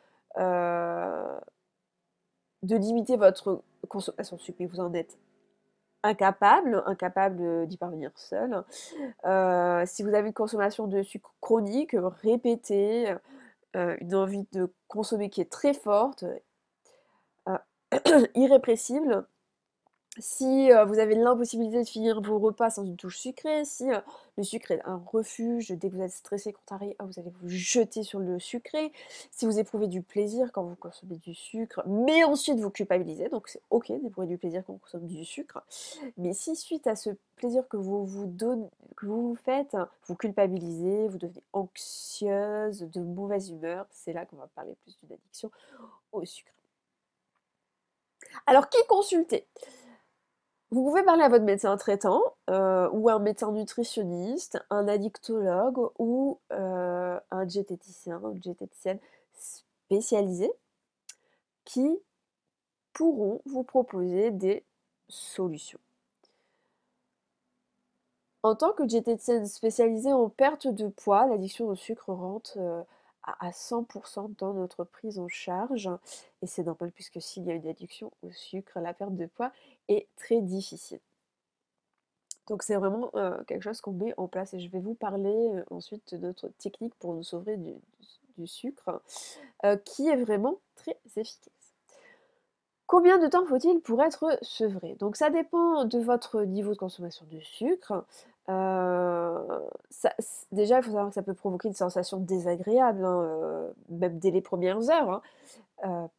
de 2.62 2.76
limiter 2.76 3.16
votre 3.16 3.62
consommation 3.88 4.36
de 4.36 4.42
sucre, 4.42 4.58
mais 4.60 4.66
vous 4.66 4.80
en 4.80 4.92
êtes 4.92 5.18
incapable, 6.02 6.82
incapable 6.84 7.66
d'y 7.66 7.78
parvenir 7.78 8.10
seul. 8.16 8.64
si 9.86 10.02
vous 10.02 10.14
avez 10.14 10.28
une 10.28 10.34
consommation 10.34 10.86
de 10.86 11.02
sucre 11.02 11.34
chronique, 11.40 11.96
répétée, 12.22 13.14
une 13.74 14.14
envie 14.14 14.46
de 14.52 14.70
consommer 14.88 15.30
qui 15.30 15.40
est 15.40 15.50
très 15.50 15.72
forte, 15.72 16.26
irrépressible, 18.34 19.26
si 20.18 20.70
vous 20.86 20.98
avez 20.98 21.14
l'impossibilité 21.14 21.78
de 21.78 21.88
finir 21.88 22.20
vos 22.20 22.38
repas 22.38 22.70
sans 22.70 22.84
une 22.84 22.96
touche 22.96 23.18
sucrée, 23.18 23.64
si 23.64 23.86
le 24.36 24.42
sucre 24.42 24.72
est 24.72 24.82
un 24.84 25.02
refuge, 25.06 25.70
dès 25.70 25.88
que 25.88 25.94
vous 25.94 26.02
êtes 26.02 26.12
stressé, 26.12 26.52
contrarié, 26.52 26.96
vous 27.00 27.18
allez 27.18 27.32
vous 27.40 27.48
jeter 27.48 28.02
sur 28.02 28.18
le 28.18 28.38
sucré. 28.38 28.92
Si 29.30 29.46
vous 29.46 29.58
éprouvez 29.58 29.88
du 29.88 30.02
plaisir 30.02 30.52
quand 30.52 30.64
vous 30.64 30.76
consommez 30.76 31.16
du 31.16 31.34
sucre, 31.34 31.82
mais 31.86 32.24
ensuite 32.24 32.58
vous 32.60 32.70
culpabilisez, 32.70 33.30
donc 33.30 33.48
c'est 33.48 33.62
ok 33.70 33.90
d'éprouver 34.02 34.26
du 34.26 34.36
plaisir 34.36 34.62
quand 34.66 34.74
on 34.74 34.78
consomme 34.78 35.06
du 35.06 35.24
sucre. 35.24 35.62
Mais 36.18 36.34
si 36.34 36.56
suite 36.56 36.86
à 36.86 36.94
ce 36.94 37.10
plaisir 37.36 37.66
que 37.68 37.78
vous 37.78 38.04
vous 38.04 38.26
donnez, 38.26 38.68
que 38.96 39.06
vous 39.06 39.30
vous 39.30 39.34
faites, 39.34 39.76
vous 40.06 40.14
culpabilisez, 40.14 41.08
vous 41.08 41.18
devenez 41.18 41.42
anxieuse, 41.54 42.82
de 42.82 43.00
mauvaise 43.00 43.48
humeur, 43.48 43.86
c'est 43.90 44.12
là 44.12 44.26
qu'on 44.26 44.36
va 44.36 44.48
parler 44.54 44.74
plus 44.82 44.94
d'une 44.98 45.12
addiction 45.12 45.50
au 46.12 46.22
sucre. 46.26 46.52
Alors 48.46 48.68
qui 48.68 48.78
consulter? 48.88 49.46
Vous 50.72 50.84
pouvez 50.84 51.02
parler 51.02 51.22
à 51.22 51.28
votre 51.28 51.44
médecin 51.44 51.76
traitant 51.76 52.22
euh, 52.48 52.88
ou 52.92 53.10
un 53.10 53.18
médecin 53.18 53.52
nutritionniste, 53.52 54.58
un 54.70 54.88
addictologue 54.88 55.90
ou 55.98 56.40
euh, 56.50 57.20
un 57.30 57.44
diététicien, 57.44 58.22
une 58.22 58.38
diététicienne 58.38 58.98
spécialisée 59.34 60.50
qui 61.66 61.98
pourront 62.94 63.42
vous 63.44 63.64
proposer 63.64 64.30
des 64.30 64.64
solutions. 65.10 65.78
En 68.42 68.54
tant 68.54 68.72
que 68.72 68.82
diététicienne 68.82 69.46
spécialisée 69.46 70.14
en 70.14 70.30
perte 70.30 70.68
de 70.68 70.88
poids, 70.88 71.26
l'addiction 71.26 71.68
au 71.68 71.74
sucre 71.74 72.14
rentre 72.14 72.56
euh, 72.56 72.82
à 73.24 73.50
100% 73.50 74.36
dans 74.38 74.54
notre 74.54 74.84
prise 74.84 75.18
en 75.18 75.28
charge. 75.28 75.88
Et 76.42 76.46
c'est 76.46 76.64
normal 76.64 76.92
puisque 76.92 77.20
s'il 77.20 77.44
y 77.44 77.50
a 77.50 77.54
une 77.54 77.68
addiction 77.68 78.12
au 78.22 78.30
sucre, 78.32 78.80
la 78.80 78.94
perte 78.94 79.16
de 79.16 79.26
poids 79.26 79.52
est 79.88 80.08
très 80.16 80.40
difficile. 80.40 81.00
Donc 82.48 82.62
c'est 82.62 82.74
vraiment 82.74 83.10
euh, 83.14 83.42
quelque 83.44 83.62
chose 83.62 83.80
qu'on 83.80 83.92
met 83.92 84.14
en 84.16 84.26
place 84.26 84.52
et 84.54 84.60
je 84.60 84.68
vais 84.68 84.80
vous 84.80 84.94
parler 84.94 85.50
euh, 85.54 85.64
ensuite 85.70 86.14
de 86.14 86.18
notre 86.18 86.48
technique 86.58 86.94
pour 86.96 87.14
nous 87.14 87.22
sauver 87.22 87.56
du, 87.56 87.74
sucre 88.46 89.00
euh, 89.64 89.76
qui 89.76 90.08
est 90.08 90.16
vraiment 90.16 90.58
très 90.74 90.98
efficace. 91.16 91.52
Combien 92.86 93.18
de 93.18 93.28
temps 93.28 93.46
faut-il 93.46 93.80
pour 93.80 94.02
être 94.02 94.36
sevré? 94.42 94.96
Donc 94.96 95.16
ça 95.16 95.30
dépend 95.30 95.84
de 95.84 95.98
votre 95.98 96.42
niveau 96.42 96.72
de 96.72 96.78
consommation 96.78 97.24
de 97.30 97.40
sucre. 97.40 98.04
Ça, 98.48 100.14
déjà, 100.52 100.78
il 100.78 100.82
faut 100.82 100.90
savoir 100.90 101.08
que 101.08 101.14
ça 101.14 101.22
peut 101.22 101.34
provoquer 101.34 101.68
une 101.68 101.74
sensation 101.74 102.18
désagréable, 102.18 103.04
hein, 103.04 103.68
même 103.88 104.18
dès 104.18 104.30
les 104.30 104.40
premières 104.42 104.90
heures. 104.90 105.22
Hein. 105.82 106.10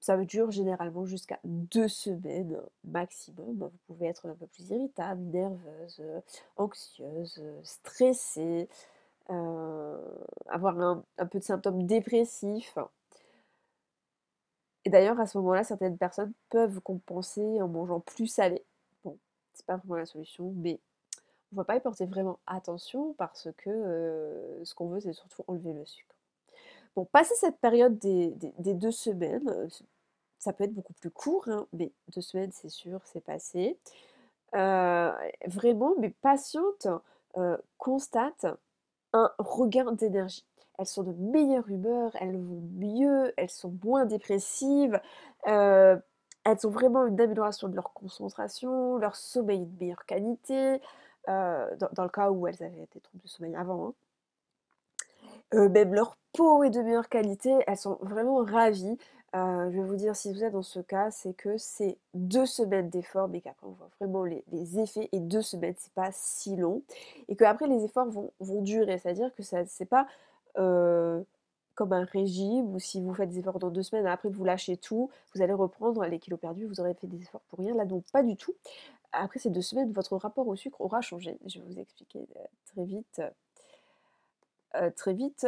ça 0.00 0.16
dure 0.18 0.50
généralement 0.50 1.04
jusqu'à 1.06 1.38
deux 1.44 1.88
semaines 1.88 2.60
maximum. 2.84 3.58
Vous 3.58 3.70
pouvez 3.86 4.06
être 4.08 4.28
un 4.28 4.34
peu 4.34 4.46
plus 4.46 4.70
irritable, 4.70 5.22
nerveuse, 5.22 6.02
anxieuse, 6.56 7.42
stressée, 7.62 8.68
avoir 9.28 10.78
un, 10.80 11.04
un 11.18 11.26
peu 11.26 11.38
de 11.38 11.44
symptômes 11.44 11.86
dépressifs. 11.86 12.76
Et 14.84 14.90
d'ailleurs, 14.90 15.20
à 15.20 15.26
ce 15.26 15.38
moment-là, 15.38 15.64
certaines 15.64 15.96
personnes 15.96 16.32
peuvent 16.50 16.80
compenser 16.80 17.62
en 17.62 17.68
mangeant 17.68 18.00
plus 18.00 18.26
salé. 18.26 18.64
Bon, 19.04 19.16
c'est 19.54 19.66
pas 19.66 19.76
vraiment 19.76 19.96
la 19.96 20.06
solution, 20.06 20.52
mais 20.56 20.80
on 21.52 21.56
va 21.56 21.64
pas 21.64 21.76
y 21.76 21.80
porter 21.80 22.06
vraiment 22.06 22.38
attention 22.46 23.14
parce 23.14 23.48
que 23.58 24.60
ce 24.64 24.74
qu'on 24.74 24.88
veut, 24.88 25.00
c'est 25.00 25.12
surtout 25.12 25.44
enlever 25.46 25.72
le 25.72 25.84
sucre. 25.84 26.14
Bon, 26.96 27.04
passer 27.04 27.34
cette 27.34 27.58
période 27.58 27.98
des, 27.98 28.34
deux 28.58 28.90
semaines, 28.90 29.68
ça 30.38 30.52
peut 30.52 30.64
être 30.64 30.74
beaucoup 30.74 30.92
plus 30.94 31.10
court, 31.10 31.48
hein, 31.48 31.66
mais 31.72 31.92
deux 32.14 32.20
semaines, 32.20 32.52
c'est 32.52 32.68
sûr, 32.68 33.00
c'est 33.04 33.22
passé. 33.22 33.78
Vraiment, 34.52 35.94
mes 35.98 36.10
patientes 36.10 36.88
constatent 37.78 38.46
un 39.14 39.30
regain 39.38 39.92
d'énergie 39.92 40.44
elles 40.78 40.86
sont 40.86 41.02
de 41.02 41.12
meilleure 41.12 41.68
humeur, 41.68 42.12
elles 42.20 42.36
vont 42.36 42.62
mieux, 42.74 43.32
elles 43.36 43.50
sont 43.50 43.72
moins 43.84 44.04
dépressives, 44.06 45.00
elles 45.44 46.66
ont 46.66 46.70
vraiment 46.70 47.06
une 47.06 47.20
amélioration 47.20 47.68
de 47.68 47.74
leur 47.74 47.92
concentration, 47.92 48.96
leur 48.98 49.16
sommeil 49.16 49.66
de 49.66 49.80
meilleure 49.80 50.06
qualité, 50.06 50.80
euh, 51.28 51.66
dans, 51.92 52.02
le 52.02 52.08
cas 52.08 52.30
où 52.30 52.46
elles 52.46 52.62
avaient 52.62 52.88
des 52.92 53.00
troubles 53.00 53.22
de 53.22 53.28
sommeil 53.28 53.54
avant. 53.54 53.88
Hein. 53.88 53.94
Euh, 55.54 55.68
même 55.68 55.94
leur 55.94 56.16
peau 56.32 56.64
est 56.64 56.70
de 56.70 56.80
meilleure 56.80 57.08
qualité, 57.08 57.52
elles 57.66 57.76
sont 57.76 57.98
vraiment 58.00 58.36
ravies. 58.36 58.98
je 59.34 59.68
vais 59.68 59.84
vous 59.84 59.96
dire, 59.96 60.16
si 60.16 60.32
vous 60.32 60.42
êtes 60.42 60.52
dans 60.52 60.62
ce 60.62 60.80
cas, 60.80 61.10
c'est 61.10 61.34
que 61.34 61.58
c'est 61.58 61.98
deux 62.14 62.46
semaines 62.46 62.88
d'efforts, 62.88 63.28
mais 63.28 63.40
qu'après 63.40 63.66
on 63.66 63.72
voit 63.72 63.90
vraiment 64.00 64.24
les, 64.24 64.78
effets, 64.78 65.08
et 65.12 65.20
deux 65.20 65.42
semaines, 65.42 65.74
c'est 65.78 65.92
pas 65.92 66.10
si 66.12 66.56
long, 66.56 66.82
et 67.28 67.36
qu'après 67.36 67.66
les 67.66 67.84
efforts 67.84 68.08
vont, 68.08 68.32
durer, 68.40 68.98
c'est-à-dire 68.98 69.34
que 69.34 69.42
ça 69.42 69.64
c'est 69.66 69.86
pas 69.86 70.06
comme 71.74 71.92
un 71.92 72.04
régime, 72.04 72.74
ou 72.74 72.78
si 72.78 73.00
vous 73.00 73.14
faites 73.14 73.30
des 73.30 73.38
efforts 73.38 73.58
dans 73.58 73.70
deux 73.70 73.82
semaines, 73.82 74.06
après 74.06 74.28
vous 74.28 74.44
lâchez 74.44 74.76
tout, 74.76 75.10
vous 75.34 75.42
allez 75.42 75.52
reprendre 75.52 76.04
les 76.04 76.18
kilos 76.18 76.38
perdus, 76.38 76.66
vous 76.66 76.80
aurez 76.80 76.94
fait 76.94 77.06
des 77.06 77.22
efforts 77.22 77.40
pour 77.48 77.58
rien. 77.58 77.74
Là, 77.74 77.84
donc 77.84 78.04
pas 78.12 78.22
du 78.22 78.36
tout. 78.36 78.54
Après 79.12 79.38
ces 79.38 79.50
deux 79.50 79.62
semaines, 79.62 79.92
votre 79.92 80.16
rapport 80.16 80.48
au 80.48 80.56
sucre 80.56 80.80
aura 80.80 81.00
changé. 81.00 81.38
Je 81.46 81.58
vais 81.58 81.66
vous 81.66 81.78
expliquer 81.78 82.26
très 82.66 82.84
vite, 82.84 83.22
très 84.96 85.12
vite 85.12 85.46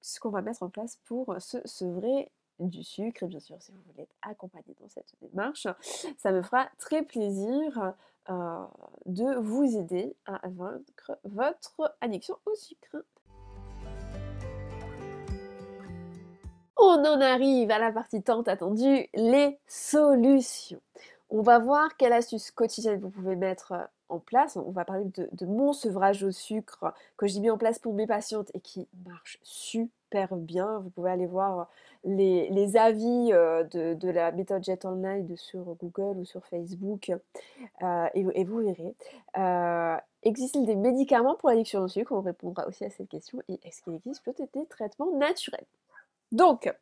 ce 0.00 0.20
qu'on 0.20 0.30
va 0.30 0.42
mettre 0.42 0.62
en 0.62 0.68
place 0.68 0.98
pour 1.04 1.34
se 1.40 1.58
sevrer 1.66 2.30
du 2.60 2.84
sucre. 2.84 3.24
Et 3.24 3.26
bien 3.26 3.40
sûr, 3.40 3.56
si 3.60 3.72
vous 3.72 3.82
voulez 3.90 4.04
être 4.04 4.14
accompagné 4.22 4.74
dans 4.80 4.88
cette 4.88 5.12
démarche, 5.20 5.66
ça 6.18 6.32
me 6.32 6.42
fera 6.42 6.68
très 6.78 7.02
plaisir 7.02 7.94
de 8.28 9.34
vous 9.40 9.76
aider 9.76 10.14
à 10.26 10.40
vaincre 10.48 11.18
votre 11.24 11.96
addiction 12.00 12.36
au 12.46 12.54
sucre. 12.54 13.04
on 16.82 17.04
en 17.04 17.20
arrive 17.20 17.70
à 17.70 17.78
la 17.78 17.92
partie 17.92 18.22
tant 18.22 18.42
attendue, 18.42 19.08
les 19.14 19.58
solutions. 19.66 20.80
On 21.34 21.40
va 21.40 21.58
voir 21.58 21.96
quelle 21.96 22.12
astuce 22.12 22.50
quotidienne 22.50 23.00
vous 23.00 23.08
pouvez 23.08 23.36
mettre 23.36 23.72
euh, 23.72 23.84
en 24.10 24.18
place. 24.18 24.58
On 24.58 24.70
va 24.70 24.84
parler 24.84 25.06
de, 25.14 25.46
mon 25.46 25.72
sevrage 25.72 26.22
au 26.22 26.30
sucre 26.30 26.92
que 27.16 27.26
j'ai 27.26 27.40
mis 27.40 27.48
en 27.48 27.56
place 27.56 27.78
pour 27.78 27.94
mes 27.94 28.06
patientes 28.06 28.50
et 28.52 28.60
qui 28.60 28.86
marche 29.06 29.38
super 29.42 30.36
bien. 30.36 30.80
Vous 30.80 30.90
pouvez 30.90 31.10
aller 31.10 31.24
voir 31.24 31.70
les, 32.04 32.76
avis 32.76 33.30
euh, 33.32 33.64
de, 33.64 34.10
la 34.10 34.30
méthode 34.30 34.62
Jet 34.62 34.84
Online 34.84 35.34
sur 35.38 35.74
Google 35.76 36.18
ou 36.18 36.26
sur 36.26 36.44
Facebook 36.44 37.10
euh, 37.82 38.06
et, 38.12 38.44
vous 38.44 38.58
verrez. 38.58 38.94
Existe-t-il 40.24 40.66
des 40.66 40.76
médicaments 40.76 41.36
pour 41.36 41.48
l'addiction 41.48 41.80
au 41.80 41.88
sucre? 41.88 42.12
On 42.12 42.20
répondra 42.20 42.68
aussi 42.68 42.84
à 42.84 42.90
cette 42.90 43.08
question. 43.08 43.40
Et 43.48 43.58
est-ce 43.64 43.80
qu'il 43.80 43.94
existe 43.94 44.22
peut-être 44.22 44.52
des 44.52 44.66
traitements 44.66 45.16
naturels? 45.16 45.64
Donc, 46.32 46.72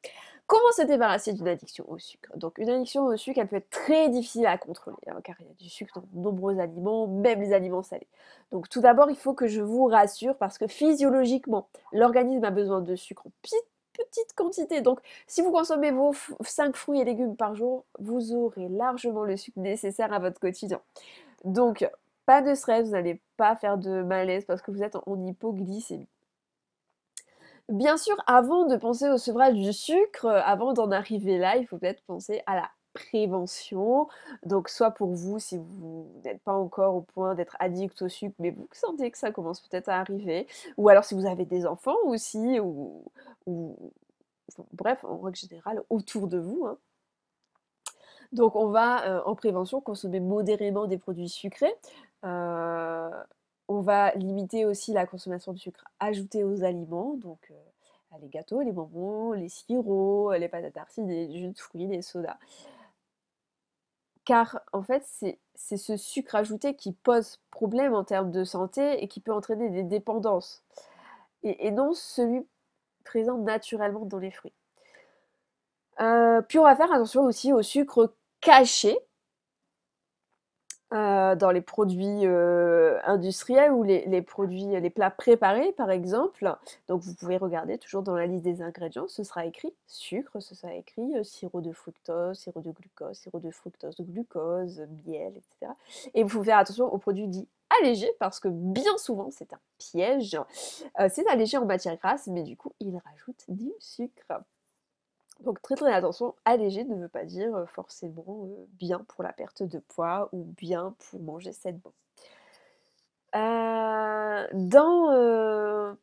comment 0.46 0.72
se 0.76 0.82
débarrasser 0.82 1.32
d'une 1.32 1.48
addiction 1.48 1.84
au 1.88 1.98
sucre? 1.98 2.30
Donc, 2.36 2.58
une 2.58 2.70
addiction 2.70 3.04
au 3.04 3.16
sucre, 3.16 3.40
elle 3.40 3.48
peut 3.48 3.56
être 3.56 3.70
très 3.70 4.08
difficile 4.08 4.46
à 4.46 4.58
contrôler, 4.58 4.96
hein, 5.06 5.20
car 5.22 5.36
il 5.40 5.46
y 5.46 5.50
a 5.50 5.54
du 5.54 5.68
sucre 5.68 6.00
dans 6.00 6.06
de 6.12 6.24
nombreux 6.24 6.58
aliments, 6.58 7.06
même 7.06 7.40
les 7.40 7.52
aliments 7.52 7.82
salés. 7.82 8.08
Donc, 8.50 8.68
tout 8.68 8.80
d'abord, 8.80 9.10
il 9.10 9.16
faut 9.16 9.34
que 9.34 9.46
je 9.46 9.60
vous 9.60 9.86
rassure, 9.86 10.36
parce 10.36 10.58
que 10.58 10.66
physiologiquement, 10.66 11.68
l'organisme 11.92 12.44
a 12.44 12.50
besoin 12.50 12.80
de 12.80 12.96
sucre 12.96 13.26
en 13.26 13.30
petite 13.42 14.34
quantité. 14.34 14.80
Donc, 14.80 15.00
si 15.26 15.42
vous 15.42 15.52
consommez 15.52 15.90
vos 15.90 16.14
5 16.40 16.74
fruits 16.74 17.00
et 17.00 17.04
légumes 17.04 17.36
par 17.36 17.54
jour, 17.54 17.84
vous 17.98 18.32
aurez 18.32 18.68
largement 18.68 19.24
le 19.24 19.36
sucre 19.36 19.58
nécessaire 19.58 20.12
à 20.12 20.18
votre 20.18 20.40
quotidien. 20.40 20.80
Donc, 21.44 21.88
pas 22.26 22.42
de 22.42 22.54
stress, 22.54 22.86
vous 22.86 22.92
n'allez 22.92 23.20
pas 23.36 23.56
faire 23.56 23.78
de 23.78 24.02
malaise 24.02 24.44
parce 24.44 24.62
que 24.62 24.70
vous 24.70 24.82
êtes 24.82 24.96
en 25.06 25.26
hypoglycémie. 25.26 26.08
Bien 27.70 27.96
sûr, 27.96 28.16
avant 28.26 28.66
de 28.66 28.76
penser 28.76 29.08
au 29.08 29.16
sevrage 29.16 29.54
du 29.54 29.72
sucre, 29.72 30.26
euh, 30.26 30.40
avant 30.44 30.72
d'en 30.72 30.90
arriver 30.90 31.38
là, 31.38 31.56
il 31.56 31.68
faut 31.68 31.78
peut-être 31.78 32.02
penser 32.02 32.42
à 32.46 32.56
la 32.56 32.68
prévention. 32.94 34.08
Donc 34.44 34.68
soit 34.68 34.90
pour 34.90 35.14
vous, 35.14 35.38
si 35.38 35.56
vous 35.56 36.10
n'êtes 36.24 36.42
pas 36.42 36.52
encore 36.52 36.96
au 36.96 37.02
point 37.02 37.36
d'être 37.36 37.56
addict 37.60 38.02
au 38.02 38.08
sucre, 38.08 38.34
mais 38.40 38.50
vous 38.50 38.68
sentez 38.72 39.08
que 39.12 39.18
ça 39.18 39.30
commence 39.30 39.60
peut-être 39.60 39.88
à 39.88 40.00
arriver, 40.00 40.48
ou 40.76 40.88
alors 40.88 41.04
si 41.04 41.14
vous 41.14 41.26
avez 41.26 41.44
des 41.44 41.64
enfants 41.64 41.96
aussi, 42.06 42.58
ou, 42.58 43.04
bref, 44.72 45.04
en 45.04 45.18
règle 45.20 45.36
générale, 45.36 45.82
autour 45.90 46.26
de 46.26 46.38
vous. 46.38 46.66
Hein. 46.66 46.76
Donc 48.32 48.56
on 48.56 48.66
va 48.68 49.04
euh, 49.06 49.22
en 49.26 49.36
prévention 49.36 49.80
consommer 49.80 50.18
modérément 50.18 50.86
des 50.86 50.98
produits 50.98 51.28
sucrés. 51.28 51.74
Euh, 52.24 53.10
on 53.70 53.82
va 53.82 54.12
limiter 54.16 54.66
aussi 54.66 54.92
la 54.92 55.06
consommation 55.06 55.52
de 55.52 55.58
sucre 55.58 55.84
ajouté 56.00 56.42
aux 56.42 56.64
aliments, 56.64 57.14
donc 57.14 57.52
les 58.20 58.28
gâteaux, 58.28 58.62
les 58.62 58.72
bonbons, 58.72 59.30
les 59.30 59.48
sirops, 59.48 60.36
les 60.36 60.48
pâtes 60.48 60.64
à 60.64 60.70
tartiner, 60.72 61.28
les 61.28 61.38
jus 61.38 61.52
de 61.52 61.58
fruits, 61.58 61.86
les 61.86 62.02
sodas. 62.02 62.36
Car 64.24 64.60
en 64.72 64.82
fait, 64.82 65.04
c'est 65.54 65.76
ce 65.76 65.96
sucre 65.96 66.34
ajouté 66.34 66.74
qui 66.74 66.92
pose 66.92 67.38
problème 67.52 67.94
en 67.94 68.02
termes 68.02 68.32
de 68.32 68.42
santé 68.42 69.04
et 69.04 69.06
qui 69.06 69.20
peut 69.20 69.32
entraîner 69.32 69.70
des 69.70 69.84
dépendances. 69.84 70.64
Et, 71.44 71.70
non 71.70 71.92
celui 71.94 72.44
présent 73.04 73.38
naturellement 73.38 74.04
dans 74.04 74.18
les 74.18 74.32
fruits. 74.32 74.52
Euh, 76.00 76.42
puis 76.42 76.58
on 76.58 76.64
va 76.64 76.74
faire 76.74 76.92
attention 76.92 77.22
aussi 77.22 77.52
au 77.52 77.62
sucre 77.62 78.12
caché, 78.40 78.98
euh, 80.92 81.36
dans 81.36 81.52
les 81.52 81.60
produits 81.60 82.26
euh, 82.26 82.98
industriels 83.04 83.70
ou 83.70 83.84
les, 83.84 84.22
produits, 84.22 84.66
les 84.80 84.90
plats 84.90 85.10
préparés 85.10 85.70
par 85.72 85.90
exemple. 85.90 86.52
Donc 86.88 87.02
vous 87.02 87.14
pouvez 87.14 87.36
regarder 87.36 87.78
toujours 87.78 88.02
dans 88.02 88.16
la 88.16 88.26
liste 88.26 88.42
des 88.42 88.60
ingrédients, 88.60 89.06
ce 89.06 89.22
sera 89.22 89.46
écrit 89.46 89.72
sucre, 89.86 90.40
ce 90.40 90.56
sera 90.56 90.74
écrit 90.74 91.16
euh, 91.16 91.22
sirop 91.22 91.60
de 91.60 91.70
fructose, 91.70 92.36
sirop 92.36 92.60
de 92.60 92.72
glucose, 92.72 93.16
sirop 93.16 93.38
de 93.38 93.52
fructose, 93.52 93.94
de 93.94 94.02
glucose, 94.02 94.84
miel, 95.06 95.32
etc. 95.36 95.72
Et 96.14 96.24
vous 96.24 96.28
pouvez 96.28 96.46
faire 96.46 96.58
attention 96.58 96.92
aux 96.92 96.98
produits 96.98 97.28
dits 97.28 97.48
allégés 97.80 98.12
parce 98.18 98.40
que 98.40 98.48
bien 98.48 98.98
souvent 98.98 99.30
c'est 99.30 99.52
un 99.52 99.60
piège. 99.78 100.36
c'est 101.08 101.28
allégé 101.28 101.56
en 101.56 101.66
matière 101.66 101.96
grasse 101.98 102.26
mais 102.26 102.42
du 102.42 102.56
coup 102.56 102.72
il 102.80 103.00
rajoute 103.04 103.44
du 103.46 103.70
sucre. 103.78 104.42
Donc 105.40 105.62
très 105.62 105.74
très 105.74 105.92
attention, 105.92 106.34
alléger 106.44 106.84
ne 106.84 106.96
veut 106.96 107.08
pas 107.08 107.24
dire 107.24 107.64
forcément 107.68 108.48
bien 108.72 109.04
pour 109.08 109.24
la 109.24 109.32
perte 109.32 109.62
de 109.62 109.78
poids 109.78 110.28
ou 110.32 110.44
bien 110.56 110.94
pour 111.10 111.20
manger 111.20 111.52
dans, 114.52 115.96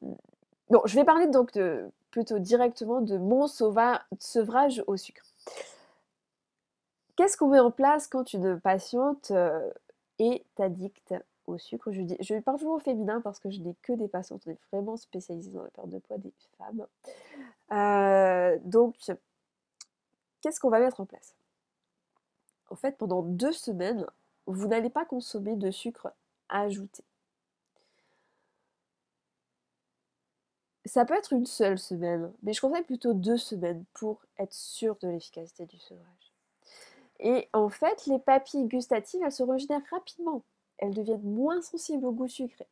bon, 0.70 0.82
je 0.86 0.96
vais 0.96 1.04
parler 1.04 1.28
donc 1.28 1.54
de, 1.54 1.92
plutôt 2.12 2.40
directement 2.40 3.02
de 3.02 3.18
mon 3.18 3.48
sevrage 3.48 4.84
au 4.88 4.98
sucre. 4.98 5.24
Qu'est-ce 7.16 7.38
qu'on 7.38 7.48
met 7.48 7.60
en 7.60 7.72
place 7.72 8.08
quand 8.08 8.34
une 8.34 8.60
patiente 8.60 9.32
est 10.20 10.46
addicte 10.60 11.14
au 11.48 11.58
sucre? 11.58 11.92
Je, 11.92 12.02
dis, 12.02 12.18
parle 12.42 12.58
toujours 12.58 12.76
au 12.76 12.80
féminin 12.80 13.22
parce 13.22 13.40
que 13.40 13.50
je 13.50 13.60
n'ai 13.60 13.76
que 13.82 13.94
des 13.94 14.08
patientes, 14.08 14.48
vraiment 14.72 14.98
spécialisées 14.98 15.52
dans 15.52 15.64
la 15.64 15.70
perte 15.70 15.90
de 15.90 16.00
poids 16.00 16.18
des 16.18 16.34
femmes. 16.58 16.86
donc, 18.66 18.96
qu'est-ce 20.42 20.60
qu'on 20.60 20.70
va 20.70 20.80
mettre 20.80 21.00
en 21.00 21.06
place? 21.06 21.36
En 22.70 22.76
fait, 22.76 22.98
pendant 22.98 23.22
deux 23.22 23.54
semaines, 23.54 24.06
vous 24.46 24.68
n'allez 24.68 24.90
pas 24.90 25.06
consommer 25.06 25.56
de 25.56 25.72
sucre 25.72 26.12
ajouté. 26.50 27.04
Ça 30.86 31.04
peut 31.06 31.16
être 31.16 31.34
une 31.34 31.46
seule 31.46 31.78
semaine, 31.78 32.32
mais 32.44 32.54
je 32.54 32.62
conseille 32.62 32.84
plutôt 32.84 33.14
deux 33.14 33.38
semaines 33.38 33.84
pour 33.94 34.22
être 34.38 34.54
sûr 34.54 34.96
de 35.02 35.10
l'efficacité 35.10 35.66
du 35.66 35.78
sevrage. 35.78 36.34
Et 37.20 37.50
en 37.52 37.70
fait, 37.70 38.06
les 38.06 38.20
papilles 38.20 38.66
gustatives, 38.66 39.22
elles 39.24 39.32
se 39.32 39.44
régénèrent 39.44 39.82
rapidement. 39.92 40.44
Elles 40.78 40.94
deviennent 40.94 41.24
moins 41.24 41.62
sensibles 41.62 42.06
au 42.06 42.12
goût 42.12 42.28
sucré. 42.28 42.68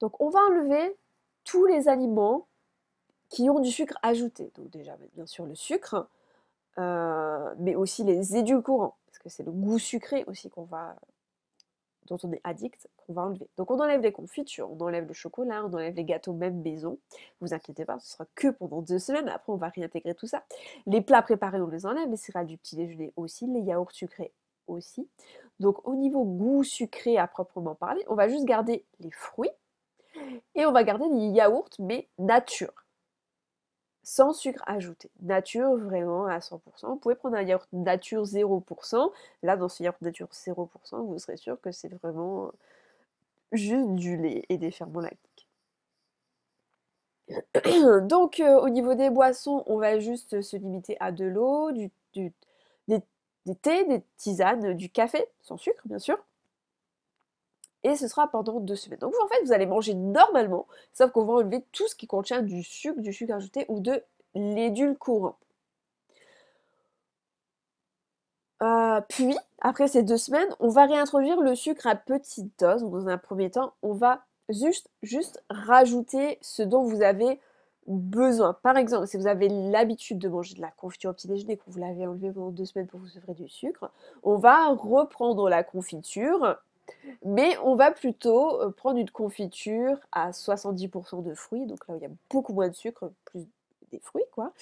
Donc 0.00 0.20
on 0.20 0.30
va 0.30 0.40
enlever 0.40 0.96
tous 1.44 1.64
les 1.66 1.88
aliments 1.88 2.46
qui 3.28 3.48
ont 3.48 3.60
du 3.60 3.70
sucre 3.70 3.96
ajouté. 4.02 4.50
Donc 4.56 4.68
déjà, 4.70 4.96
bien 5.14 5.26
sûr, 5.26 5.46
le 5.46 5.54
sucre, 5.54 6.08
euh, 6.78 7.54
mais 7.58 7.74
aussi 7.74 8.04
les 8.04 8.36
édulcorants, 8.36 8.96
parce 9.06 9.18
que 9.18 9.28
c'est 9.28 9.42
le 9.42 9.52
goût 9.52 9.78
sucré 9.78 10.24
aussi 10.26 10.48
qu'on 10.50 10.64
va, 10.64 10.96
dont 12.06 12.18
on 12.22 12.32
est 12.32 12.40
addict, 12.44 12.88
qu'on 12.96 13.12
va 13.12 13.22
enlever. 13.22 13.48
Donc 13.56 13.70
on 13.70 13.78
enlève 13.78 14.00
les 14.00 14.12
confitures, 14.12 14.70
on 14.70 14.78
enlève 14.80 15.06
le 15.06 15.12
chocolat, 15.12 15.64
on 15.64 15.72
enlève 15.72 15.94
les 15.94 16.04
gâteaux 16.04 16.32
même 16.32 16.62
maison. 16.62 16.98
Vous 17.40 17.54
inquiétez 17.54 17.84
pas, 17.84 17.98
ce 17.98 18.12
sera 18.12 18.26
que 18.34 18.48
pendant 18.48 18.82
deux 18.82 18.98
semaines. 18.98 19.28
Après, 19.28 19.52
on 19.52 19.56
va 19.56 19.68
réintégrer 19.68 20.14
tout 20.14 20.26
ça. 20.26 20.44
Les 20.86 21.00
plats 21.00 21.22
préparés, 21.22 21.60
on 21.60 21.68
les 21.68 21.86
enlève. 21.86 22.08
Les 22.08 22.16
céréales 22.16 22.46
du 22.46 22.56
petit 22.56 22.76
déjeuner 22.76 23.12
aussi, 23.16 23.46
les 23.46 23.60
yaourts 23.60 23.92
sucrés 23.92 24.32
aussi. 24.66 25.08
Donc 25.60 25.86
au 25.86 25.94
niveau 25.94 26.24
goût 26.24 26.64
sucré 26.64 27.18
à 27.18 27.26
proprement 27.26 27.74
parler, 27.74 28.02
on 28.08 28.14
va 28.14 28.28
juste 28.28 28.44
garder 28.44 28.84
les 29.00 29.10
fruits 29.10 29.50
et 30.54 30.66
on 30.66 30.72
va 30.72 30.84
garder 30.84 31.08
les 31.08 31.28
yaourts 31.28 31.70
mais 31.78 32.08
nature 32.18 32.81
sans 34.02 34.32
sucre 34.32 34.62
ajouté. 34.66 35.10
Nature 35.20 35.76
vraiment 35.76 36.26
à 36.26 36.38
100%. 36.38 36.60
Vous 36.88 36.96
pouvez 36.96 37.14
prendre 37.14 37.36
un 37.36 37.42
yaourt 37.42 37.68
nature 37.72 38.24
0%. 38.24 39.12
Là, 39.42 39.56
dans 39.56 39.68
ce 39.68 39.82
yaourt 39.82 40.00
nature 40.02 40.28
0%, 40.32 41.06
vous 41.06 41.18
serez 41.18 41.36
sûr 41.36 41.60
que 41.60 41.72
c'est 41.72 41.88
vraiment 41.88 42.52
juste 43.52 43.94
du 43.94 44.16
lait 44.16 44.44
et 44.48 44.58
des 44.58 44.70
ferments 44.70 45.00
lactiques. 45.00 45.48
Donc, 48.08 48.40
euh, 48.40 48.60
au 48.60 48.68
niveau 48.68 48.94
des 48.94 49.10
boissons, 49.10 49.62
on 49.66 49.78
va 49.78 49.98
juste 49.98 50.40
se 50.40 50.56
limiter 50.56 50.96
à 51.00 51.12
de 51.12 51.24
l'eau, 51.24 51.70
des 51.72 51.90
thés, 53.60 53.84
des 53.84 54.02
tisanes, 54.16 54.74
du 54.74 54.90
café, 54.90 55.26
sans 55.40 55.56
sucre, 55.56 55.82
bien 55.84 55.98
sûr 55.98 56.18
et 57.84 57.96
ce 57.96 58.08
sera 58.08 58.28
pendant 58.28 58.60
deux 58.60 58.76
semaines. 58.76 58.98
Donc 59.00 59.14
en 59.22 59.28
fait, 59.28 59.42
vous 59.44 59.52
allez 59.52 59.66
manger 59.66 59.94
normalement, 59.94 60.66
sauf 60.92 61.10
qu'on 61.10 61.24
va 61.24 61.34
enlever 61.34 61.64
tout 61.72 61.88
ce 61.88 61.94
qui 61.94 62.06
contient 62.06 62.42
du 62.42 62.62
sucre, 62.62 63.00
du 63.00 63.12
sucre 63.12 63.34
ajouté 63.34 63.64
ou 63.68 63.80
de 63.80 64.02
l'édulcorant. 64.34 65.36
Euh, 68.62 69.00
puis, 69.08 69.36
après 69.60 69.88
ces 69.88 70.02
deux 70.02 70.16
semaines, 70.16 70.48
on 70.60 70.68
va 70.68 70.86
réintroduire 70.86 71.40
le 71.40 71.54
sucre 71.54 71.86
à 71.86 71.96
petite 71.96 72.58
dose. 72.60 72.82
dans 72.82 73.08
un 73.08 73.18
premier 73.18 73.50
temps, 73.50 73.74
on 73.82 73.92
va 73.92 74.24
juste, 74.48 74.88
juste 75.02 75.42
rajouter 75.50 76.38
ce 76.42 76.62
dont 76.62 76.82
vous 76.82 77.02
avez 77.02 77.40
besoin. 77.88 78.52
Par 78.62 78.76
exemple, 78.76 79.08
si 79.08 79.16
vous 79.16 79.26
avez 79.26 79.48
l'habitude 79.48 80.18
de 80.18 80.28
manger 80.28 80.54
de 80.54 80.60
la 80.60 80.70
confiture 80.70 81.10
au 81.10 81.12
petit 81.12 81.26
déjeuner, 81.26 81.56
que 81.56 81.64
vous 81.66 81.80
l'avez 81.80 82.06
enlevé 82.06 82.30
pendant 82.30 82.50
deux 82.50 82.64
semaines 82.64 82.86
pour 82.86 83.00
vous 83.00 83.08
sevrer 83.08 83.34
du 83.34 83.48
sucre, 83.48 83.90
on 84.22 84.36
va 84.36 84.68
reprendre 84.68 85.48
la 85.48 85.64
confiture 85.64 86.56
mais 87.24 87.56
on 87.62 87.74
va 87.74 87.90
plutôt 87.90 88.60
euh, 88.60 88.70
prendre 88.70 88.98
une 88.98 89.10
confiture 89.10 89.98
à 90.12 90.30
70% 90.30 91.22
de 91.22 91.34
fruits, 91.34 91.66
donc 91.66 91.86
là 91.88 91.94
où 91.94 91.96
il 91.98 92.02
y 92.02 92.06
a 92.06 92.10
beaucoup 92.30 92.52
moins 92.52 92.68
de 92.68 92.74
sucre, 92.74 93.12
plus 93.24 93.46
des 93.90 93.98
fruits 93.98 94.24
quoi, 94.32 94.52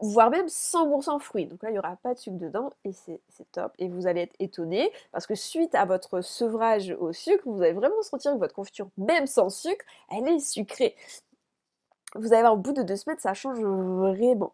voire 0.00 0.30
même 0.30 0.46
100% 0.46 1.20
fruits. 1.20 1.46
Donc 1.46 1.62
là, 1.62 1.70
il 1.70 1.72
n'y 1.72 1.78
aura 1.78 1.96
pas 1.96 2.14
de 2.14 2.18
sucre 2.18 2.38
dedans 2.38 2.70
et 2.84 2.92
c'est 2.92 3.20
top. 3.52 3.72
Et 3.78 3.88
vous 3.88 4.06
allez 4.06 4.22
être 4.22 4.34
étonné 4.38 4.90
parce 5.12 5.26
que 5.26 5.34
suite 5.34 5.74
à 5.74 5.84
votre 5.84 6.20
sevrage 6.20 6.94
au 6.98 7.12
sucre, 7.12 7.42
vous 7.46 7.62
allez 7.62 7.72
vraiment 7.72 8.00
sentir 8.02 8.32
que 8.32 8.38
votre 8.38 8.54
confiture, 8.54 8.88
même 8.96 9.26
sans 9.26 9.50
sucre, 9.50 9.84
elle 10.10 10.28
est 10.28 10.40
sucrée. 10.40 10.96
Vous 12.16 12.32
allez 12.32 12.42
voir, 12.42 12.54
au 12.54 12.56
bout 12.56 12.72
de 12.72 12.82
deux 12.82 12.96
semaines, 12.96 13.18
ça 13.20 13.34
change 13.34 13.60
vraiment. 13.60 14.52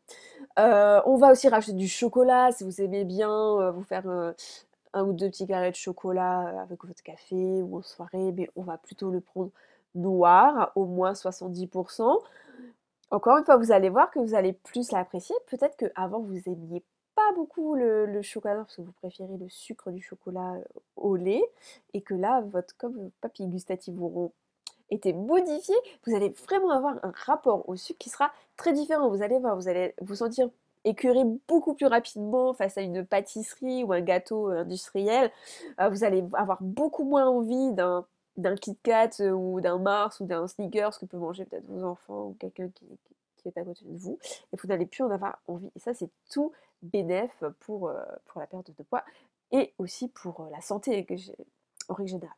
Euh, 0.59 1.01
on 1.07 1.17
va 1.17 1.33
aussi 1.33 1.49
rajouter 1.49 1.73
du 1.77 1.89
chocolat 1.89 2.53
si 2.53 2.65
vous 2.65 2.83
aimez 2.83 3.05
bien 3.05 3.31
euh, 3.31 3.71
vous 3.71 3.83
faire 3.83 4.07
un 4.97 5.05
ou 5.05 5.13
deux 5.13 5.29
petits 5.29 5.47
carrés 5.47 5.71
de 5.71 5.77
chocolat 5.77 6.49
euh, 6.49 6.59
avec 6.63 6.85
votre 6.85 7.03
café 7.03 7.63
ou 7.63 7.79
en 7.79 7.83
soirée, 7.83 8.33
mais 8.33 8.51
on 8.57 8.63
va 8.63 8.79
plutôt 8.79 9.11
le 9.11 9.21
prendre 9.21 9.51
noir, 9.95 10.73
au 10.75 10.87
moins 10.87 11.13
70%. 11.13 12.19
Encore 13.11 13.39
une 13.39 13.45
fois, 13.45 13.57
vous 13.57 13.73
allez 13.73 13.91
voir 13.91 14.11
que 14.11 14.19
vous 14.19 14.35
allez 14.35 14.53
plus 14.53 14.91
l'apprécier. 14.91 15.37
Peut-être 15.47 15.77
qu'avant, 15.77 16.21
vous 16.21 16.41
aimiez 16.47 16.83
pas 17.15 17.33
beaucoup 17.35 17.75
le, 17.75 18.21
chocolat 18.23 18.57
parce 18.57 18.77
que 18.77 18.83
vous 18.83 18.93
préférez 18.93 19.37
le 19.39 19.49
sucre 19.49 19.91
du 19.91 20.03
chocolat 20.03 20.55
euh, 20.55 20.81
au 20.97 21.17
lait 21.17 21.45
et 21.95 22.01
que 22.01 22.15
là, 22.15 22.41
votre, 22.41 22.77
comme 22.77 23.11
gustatives 23.41 24.03
auront 24.03 24.33
été 24.91 25.13
modifiées, 25.13 25.75
vous 26.07 26.15
allez 26.15 26.31
vraiment 26.31 26.71
avoir 26.71 27.05
un 27.05 27.13
rapport 27.15 27.69
au 27.69 27.77
sucre 27.77 27.99
qui 27.99 28.11
sera 28.11 28.33
très 28.57 28.73
différent. 28.73 29.11
Vous 29.11 29.23
allez 29.23 29.39
voir, 29.39 29.57
vous 29.57 29.69
allez 29.69 29.95
vous 30.01 30.15
sentir 30.15 30.49
écœurer 30.87 31.25
beaucoup 31.49 31.75
plus 31.75 31.87
rapidement 31.87 32.55
face 32.55 32.79
à 32.79 32.81
une 32.81 33.05
pâtisserie 33.05 33.85
ou 33.85 33.93
un 33.93 34.01
gâteau 34.01 34.51
euh, 34.51 34.61
industriel. 34.61 35.31
Euh, 35.81 35.89
vous 35.89 36.05
allez 36.05 36.25
avoir 36.33 36.63
beaucoup 36.63 37.05
moins 37.05 37.29
envie 37.29 37.73
d'un 37.73 38.55
Kit 38.57 38.79
Kat 38.83 39.11
euh, 39.21 39.33
ou 39.33 39.61
d'un 39.61 39.79
Mars 39.79 40.21
ou 40.21 40.27
d'un 40.27 40.47
Snickers 40.47 40.99
que 40.99 41.05
peuvent 41.05 41.21
manger 41.21 41.45
peut-être 41.45 41.67
vos 41.67 41.85
enfants 41.85 42.29
ou 42.29 42.37
quelqu'un 42.39 42.69
qui, 42.71 42.87
est 43.45 43.59
à 43.59 43.65
côté 43.65 43.85
de 43.85 43.97
vous. 43.97 44.19
Et 44.53 44.57
vous 44.61 44.69
n'allez 44.69 44.87
plus 44.87 45.05
en 45.05 45.11
avoir 45.11 45.39
envie. 45.47 45.71
Et 45.77 45.79
ça, 45.79 45.95
c'est 45.95 46.11
tout 46.31 46.53
bénéf 46.83 47.45
pour, 47.61 47.93
pour 48.27 48.41
la 48.41 48.47
perte 48.49 48.77
de 48.77 48.83
poids 48.83 49.05
et 49.53 49.73
aussi 49.79 50.09
pour 50.09 50.49
la 50.51 50.61
santé 50.61 51.07
en 51.89 51.95
règle 51.95 52.09
générale. 52.09 52.37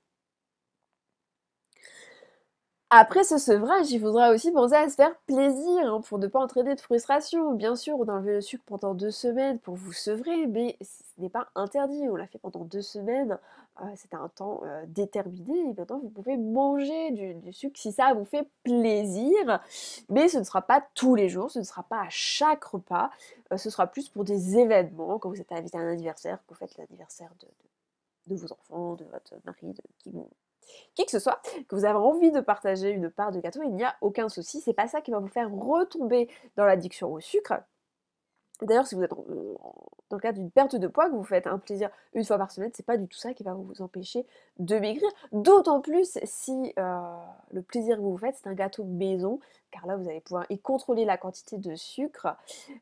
Après 2.91 3.23
ce 3.23 3.37
sevrage, 3.37 3.91
il 3.91 4.01
faudra 4.01 4.31
aussi 4.31 4.51
penser 4.51 4.75
à 4.75 4.89
se 4.89 4.95
faire 4.95 5.15
plaisir 5.27 5.93
hein, 5.93 6.01
pour 6.01 6.19
ne 6.19 6.27
pas 6.27 6.39
entraîner 6.41 6.75
de 6.75 6.81
frustration. 6.81 7.53
Bien 7.53 7.77
sûr, 7.77 8.01
on 8.01 8.09
a 8.09 8.13
enlevé 8.13 8.33
le 8.33 8.41
sucre 8.41 8.65
pendant 8.65 8.95
deux 8.95 9.11
semaines 9.11 9.59
pour 9.59 9.75
vous 9.75 9.93
sevrer, 9.93 10.47
mais 10.47 10.75
ce 10.81 11.21
n'est 11.21 11.29
pas 11.29 11.51
interdit. 11.55 12.09
On 12.09 12.17
l'a 12.17 12.27
fait 12.27 12.39
pendant 12.39 12.65
deux 12.65 12.81
semaines, 12.81 13.39
euh, 13.83 13.85
c'était 13.95 14.17
un 14.17 14.31
temps 14.31 14.63
euh, 14.65 14.87
déterminé, 14.87 15.59
et 15.69 15.75
maintenant 15.75 15.99
vous 15.99 16.09
pouvez 16.09 16.39
manger 16.39 17.11
du, 17.11 17.53
sucre 17.53 17.79
si 17.79 17.93
ça 17.93 18.15
vous 18.15 18.25
fait 18.25 18.49
plaisir. 18.63 19.61
Mais 20.09 20.31
ce 20.31 20.39
ne 20.39 20.45
sera 20.45 20.63
pas 20.63 20.83
tous 20.95 21.15
les 21.15 21.29
jours, 21.29 21.51
ce 21.51 21.59
ne 21.59 21.65
sera 21.65 21.83
pas 21.83 22.01
à 22.01 22.09
chaque 22.09 22.65
repas, 22.65 23.11
euh, 23.53 23.59
ce 23.59 23.69
sera 23.69 23.87
plus 23.87 24.09
pour 24.09 24.25
des 24.25 24.57
événements, 24.57 25.19
quand 25.19 25.29
vous 25.29 25.43
êtes 25.43 25.53
invité 25.53 25.77
à 25.77 25.83
un 25.83 25.93
anniversaire, 25.93 26.39
que 26.39 26.55
vous 26.55 26.59
faites 26.59 26.79
l'anniversaire 26.79 27.33
de, 28.29 28.35
vos 28.35 28.51
enfants, 28.51 28.95
de 28.95 29.05
votre 29.05 29.35
mari, 29.45 29.75
de 29.75 29.83
qui 29.99 30.11
vous 30.11 30.27
qui 30.95 31.05
que 31.05 31.11
ce 31.11 31.19
soit, 31.19 31.41
que 31.69 31.75
vous 31.75 31.85
avez 31.85 31.99
envie 31.99 32.33
de 32.33 32.41
partager 32.41 32.91
une 32.91 33.11
part 33.11 33.33
de 33.33 33.41
gâteau, 33.41 33.63
il 33.63 33.75
n'y 33.75 33.85
a 33.85 33.97
aucun 34.01 34.29
souci. 34.29 34.61
C'est 34.61 34.73
pas 34.73 34.89
ça 34.89 35.01
qui 35.01 35.11
va 35.11 35.19
vous 35.19 35.29
faire 35.29 35.51
retomber 35.51 36.29
dans 36.57 36.65
l'addiction 36.65 37.13
au 37.13 37.21
sucre. 37.21 37.55
D'ailleurs, 38.63 38.87
si 38.87 38.97
vous 38.97 39.03
êtes 39.03 39.13
dans 39.13 40.17
le 40.17 40.21
cadre 40.21 40.39
d'une 40.39 40.51
perte 40.51 40.75
de 40.75 40.89
poids, 40.89 41.09
que 41.09 41.15
vous 41.15 41.23
faites 41.23 41.47
un 41.47 41.59
plaisir 41.59 41.91
une 42.13 42.25
fois 42.25 42.39
par 42.39 42.51
semaine, 42.51 42.71
c'est 42.75 42.85
pas 42.85 42.97
du 42.97 43.07
tout 43.07 43.19
ça 43.19 43.33
qui 43.33 43.45
va 43.45 43.55
vous 43.55 43.83
empêcher 43.83 44.27
de 44.59 44.79
maigrir. 44.79 45.09
D'autant 45.31 45.81
plus 45.81 46.19
si 46.25 46.73
euh, 46.77 47.01
le 47.53 47.63
plaisir 47.63 47.97
que 47.97 48.03
vous 48.03 48.17
faites, 48.17 48.37
c'est 48.37 48.49
un 48.49 48.55
gâteau 48.55 48.83
maison, 48.83 49.39
car 49.71 49.87
là, 49.87 49.97
vous 49.97 50.09
allez 50.09 50.21
pouvoir 50.21 50.45
y 50.51 50.59
contrôler 50.59 51.05
la 51.05 51.17
quantité 51.17 51.57
de 51.57 51.77
sucre. 51.77 52.37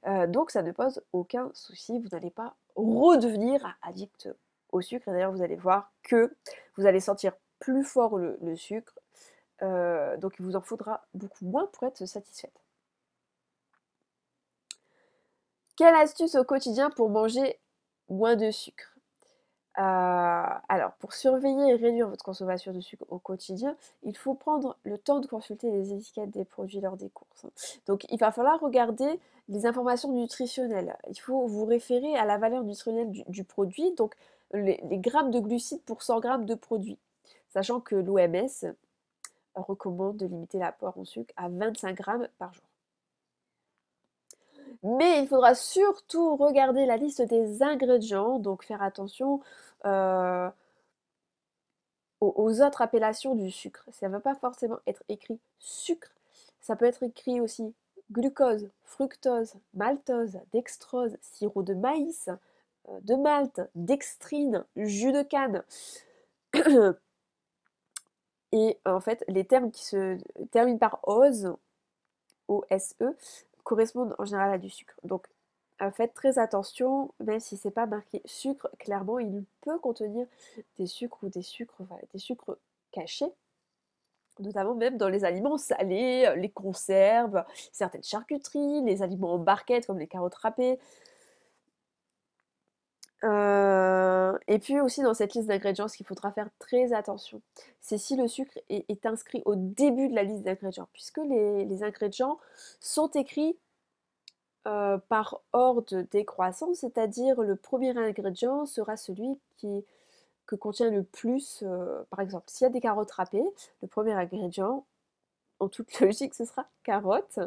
Euh, 0.07 0.27
donc, 0.27 0.51
ça 0.51 0.63
ne 0.63 0.73
pose 0.73 1.03
aucun 1.13 1.51
souci. 1.53 1.99
Vous 1.99 2.09
n'allez 2.13 2.31
pas 2.31 2.55
redevenir 2.75 3.77
addict 3.83 4.31
au 4.73 4.81
sucre. 4.81 5.11
D'ailleurs, 5.11 5.33
vous 5.33 5.43
allez 5.43 5.57
voir 5.57 5.93
que 6.03 6.35
vous 6.79 6.87
allez 6.87 7.01
sentir 7.01 7.33
plus 7.59 7.85
fort 7.85 8.19
le, 8.19 8.57
sucre. 8.57 8.99
Euh, 9.63 10.17
donc, 10.19 10.35
il 10.39 10.45
vous 10.45 10.57
en 10.57 10.61
faudra 10.61 11.07
beaucoup 11.15 11.47
moins 11.47 11.67
pour 11.67 11.85
être 11.85 12.05
satisfaite. 12.07 12.63
Quelle 15.77 15.95
astuce 15.95 16.35
au 16.35 16.45
quotidien 16.45 16.91
pour 16.91 17.11
manger 17.11 17.59
moins 18.09 18.37
de 18.37 18.51
sucre? 18.51 18.97
Euh, 19.79 19.83
alors, 20.69 20.93
pour 21.01 21.13
surveiller 21.13 21.73
et 21.73 21.77
réduire 21.77 22.09
votre 22.09 22.25
consommation 22.25 22.73
de 22.73 22.81
sucre 22.81 23.05
au 23.11 23.19
quotidien, 23.19 23.77
il 24.03 24.17
faut 24.17 24.33
prendre 24.33 24.79
le 24.85 24.97
temps 24.97 25.21
de 25.21 25.27
consulter 25.27 25.71
les 25.71 25.93
étiquettes 25.93 26.31
des 26.31 26.47
produits 26.47 26.81
lors 26.81 26.97
des 26.97 27.11
courses. 27.11 27.47
Donc, 27.87 28.07
il 28.11 28.19
va 28.19 28.33
falloir 28.33 28.59
regarder 28.59 29.21
les 29.49 29.67
informations 29.67 30.11
nutritionnelles. 30.13 30.97
Il 31.11 31.21
faut 31.21 31.47
vous 31.47 31.67
référer 31.67 32.17
à 32.17 32.25
la 32.25 32.39
valeur 32.39 32.63
nutritionnelle 32.65 33.11
du, 33.29 33.45
produit, 33.45 33.93
donc 33.97 34.15
les, 34.55 34.81
grammes 34.93 35.31
de 35.31 35.41
glucides 35.41 35.83
pour 35.83 36.03
100 36.03 36.21
grammes 36.21 36.47
de 36.47 36.55
produit. 36.55 36.99
Sachant 37.49 37.81
que 37.81 37.97
l'OMS 37.97 38.75
recommande 39.55 40.17
de 40.17 40.27
limiter 40.27 40.59
l'apport 40.59 40.99
en 40.99 41.05
sucre 41.05 41.33
à 41.37 41.49
25 41.49 41.97
grammes 41.97 42.29
par 42.39 42.53
jour. 42.53 42.65
Mais 44.83 45.23
il 45.23 45.29
faudra 45.29 45.55
surtout 45.55 46.37
regarder 46.37 46.87
la 46.87 46.97
liste 46.97 47.23
des 47.23 47.63
ingrédients, 47.63 48.39
donc 48.39 48.65
faire 48.65 48.83
attention 48.83 49.41
euh, 49.85 50.51
aux, 52.21 52.63
autres 52.63 52.83
appellations 52.83 53.35
du 53.35 53.51
sucre. 53.51 53.85
Ça 53.93 54.09
ne 54.09 54.13
va 54.13 54.21
pas 54.21 54.35
forcément 54.35 54.79
être 54.87 55.03
écrit 55.09 55.41
sucre, 55.59 56.11
ça 56.61 56.77
peut 56.77 56.85
être 56.85 57.03
écrit 57.03 57.41
aussi 57.41 57.75
glucose, 58.13 58.69
fructose, 58.85 59.55
maltose, 59.75 60.39
dextrose, 60.53 61.17
sirop 61.21 61.63
de 61.63 61.75
maïs, 61.75 62.29
euh, 62.89 63.01
de 63.03 63.15
malt, 63.15 63.61
dextrine, 63.75 64.65
jus 64.77 65.13
de 65.13 65.23
canne. 65.23 65.65
Et 68.57 68.79
en 68.87 69.01
fait, 69.01 69.23
les 69.29 69.45
termes 69.45 69.71
qui 69.71 69.85
se 69.85 70.17
terminent 70.51 70.79
par 70.79 70.99
OSE, 71.03 71.55
O-S-E, 72.49 73.15
correspondent 73.65 74.15
en 74.19 74.25
général 74.25 74.55
à 74.55 74.57
du 74.57 74.71
sucre. 74.71 74.95
Donc 75.05 75.27
faites 75.93 76.15
très 76.15 76.39
attention, 76.39 77.13
même 77.21 77.39
si 77.39 77.59
c'est 77.59 77.71
pas 77.71 77.85
marqué 77.85 78.23
sucre, 78.25 78.71
clairement 78.79 79.19
il 79.19 79.45
peut 79.61 79.79
contenir 79.79 80.27
des 80.79 80.87
sucres 80.87 81.19
ou 81.23 81.29
des 81.29 81.43
sucres, 81.43 81.83
des 82.15 82.19
sucres 82.19 82.57
cachés, 82.93 83.31
notamment 84.39 84.75
même 84.75 84.97
dans 84.97 85.11
les 85.11 85.27
aliments 85.27 85.59
salés, 85.59 86.25
euh, 86.27 86.37
les 86.37 86.49
conserves, 86.49 87.45
certaines 87.73 88.05
charcuteries, 88.05 88.83
les 88.85 89.03
aliments 89.03 89.35
en 89.35 89.39
barquette 89.39 89.87
comme 89.87 89.99
les 89.99 90.07
carottes 90.07 90.35
râpées. 90.37 90.79
Euh, 93.25 94.39
et 94.47 94.59
puis 94.59 94.81
aussi 94.81 95.03
dans 95.03 95.15
cette 95.15 95.35
liste 95.35 95.49
d'ingrédients, 95.49 95.89
ce 95.89 95.97
qu'il 95.97 96.07
faudra 96.07 96.33
faire 96.33 96.51
très 96.59 96.93
attention, 96.93 97.41
c'est 97.81 97.99
si 97.99 98.17
le 98.17 98.29
sucre 98.29 98.59
est, 98.69 99.07
inscrit 99.07 99.43
au 99.47 99.55
début 99.57 100.09
de 100.09 100.15
la 100.15 100.23
liste 100.23 100.43
d'ingrédients, 100.43 100.89
puisque 100.93 101.19
les, 101.19 101.83
ingrédients 101.83 102.39
sont 102.81 103.09
écrits 103.09 103.57
euh, 104.67 104.99
par 105.09 105.41
ordre 105.53 106.03
décroissant, 106.11 106.75
c'est-à-dire 106.75 107.41
le 107.41 107.57
premier 107.57 107.97
ingrédient 107.97 108.67
sera 108.67 108.97
celui 108.97 109.39
qui, 109.57 109.85
que 110.47 110.57
contient 110.57 110.91
le 110.91 111.03
plus, 111.03 111.63
euh, 111.63 112.03
par 112.11 112.21
exemple, 112.21 112.47
s'il 112.49 112.67
y 112.67 112.69
a 112.69 112.71
des 112.71 112.81
carottes 112.81 113.13
râpées, 113.13 113.45
le 113.83 113.89
premier 113.89 114.13
ingrédient, 114.13 114.85
en 115.59 115.69
toute 115.69 115.89
logique, 116.01 116.35
ce 116.35 116.45
sera 116.45 116.67
carotte. 116.85 117.39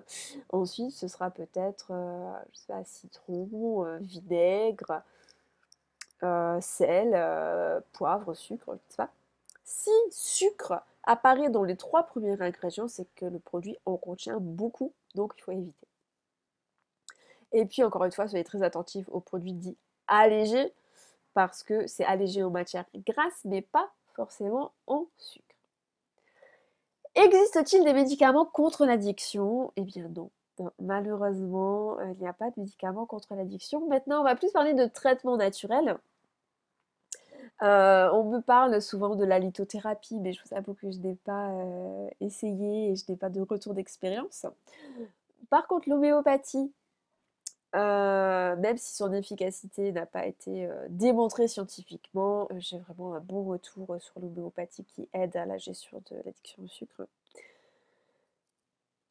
Ensuite, 0.52 0.92
ce 0.92 1.08
sera 1.08 1.30
peut-être, 1.30 1.92
citron, 2.86 4.00
vinaigre, 4.02 5.04
sel, 6.62 7.12
euh, 7.14 7.80
poivre, 7.94 8.34
sucre, 8.34 8.74
je 8.74 8.80
sais 8.90 8.98
pas. 8.98 9.10
Si 9.64 9.92
sucre 10.12 10.82
apparaît 11.04 11.50
dans 11.50 11.64
les 11.64 11.78
trois 11.78 12.04
premiers 12.04 12.42
ingrédients, 12.42 12.88
c'est 12.88 13.08
que 13.16 13.26
le 13.26 13.40
produit 13.40 13.78
en 13.86 13.98
contient 13.98 14.40
beaucoup, 14.40 14.94
donc 15.16 15.34
il 15.38 15.42
faut 15.42 15.52
éviter. 15.52 15.88
Et 17.52 17.66
puis 17.66 17.84
encore 17.84 18.06
une 18.06 18.12
fois, 18.12 18.28
soyez 18.28 18.44
très 18.44 18.64
attentifs 18.64 19.08
aux 19.10 19.20
produits 19.20 19.54
dits 19.54 19.78
allégés, 20.08 20.74
parce 21.34 21.64
que 21.64 21.88
c'est 21.88 22.06
allégé 22.06 22.44
en 22.44 22.50
matière 22.50 22.86
grasse, 22.96 23.42
mais 23.46 23.62
pas 23.62 23.90
forcément 24.14 24.74
en 24.88 25.06
sucre. 25.18 25.46
Existe-t-il 27.16 27.84
des 27.84 27.94
médicaments 27.94 28.46
contre 28.46 28.86
l'addiction? 28.86 29.72
Eh 29.76 29.82
bien 29.82 30.08
non. 30.10 30.30
Malheureusement, 30.80 31.98
euh, 32.00 32.12
il 32.14 32.20
n'y 32.20 32.28
a 32.28 32.34
pas 32.34 32.50
de 32.50 32.60
médicaments 32.60 33.06
contre 33.06 33.34
l'addiction. 33.34 33.88
Maintenant, 33.88 34.22
on 34.22 34.24
va 34.24 34.36
plus 34.36 34.52
parler 34.52 34.74
de 34.74 34.86
traitement 34.86 35.38
naturel. 35.38 35.98
Euh, 37.62 38.10
on 38.14 38.24
me 38.24 38.40
parle 38.40 38.82
souvent 38.82 39.16
de 39.16 39.26
la 39.26 39.38
lithothérapie, 39.38 40.20
mais 40.20 40.32
je 40.32 40.42
vous 40.44 40.56
avoue 40.56 40.74
que 40.74 40.90
je 40.92 40.98
n'ai 41.00 41.16
pas 41.16 41.50
euh, 41.50 42.10
essayé 42.22 42.92
et 42.92 42.96
je 42.96 43.04
n'ai 43.10 43.18
pas 43.18 43.30
de 43.30 43.42
retour 43.42 43.74
d'expérience. 43.74 44.46
Par 45.50 45.68
contre, 45.68 45.90
l'homéopathie, 45.90 46.72
euh, 47.76 48.56
même 48.56 48.78
si 48.78 48.96
son 48.96 49.12
efficacité 49.12 49.92
n'a 49.92 50.06
pas 50.06 50.26
été 50.26 50.70
démontrée 50.90 51.48
scientifiquement, 51.48 52.48
j'ai 52.58 52.78
vraiment 52.80 53.16
un 53.16 53.20
bon 53.20 53.44
retour 53.44 53.98
sur 54.00 54.20
l'homéopathie 54.22 54.86
qui 54.86 55.10
aide 55.14 55.36
à 55.36 55.46
la 55.46 55.58
gestion 55.58 56.02
de 56.10 56.16
l'addiction 56.16 56.64
au 56.64 56.68
sucre. 56.68 57.08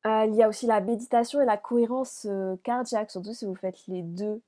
il 0.06 0.34
y 0.34 0.42
a 0.42 0.48
aussi 0.48 0.66
la 0.66 0.80
méditation 0.80 1.40
et 1.42 1.44
la 1.44 1.58
cohérence 1.58 2.26
cardiaque, 2.62 3.10
surtout 3.10 3.34
si 3.34 3.44
vous 3.44 3.54
faites 3.54 3.86
les 3.88 4.02
deux 4.02 4.40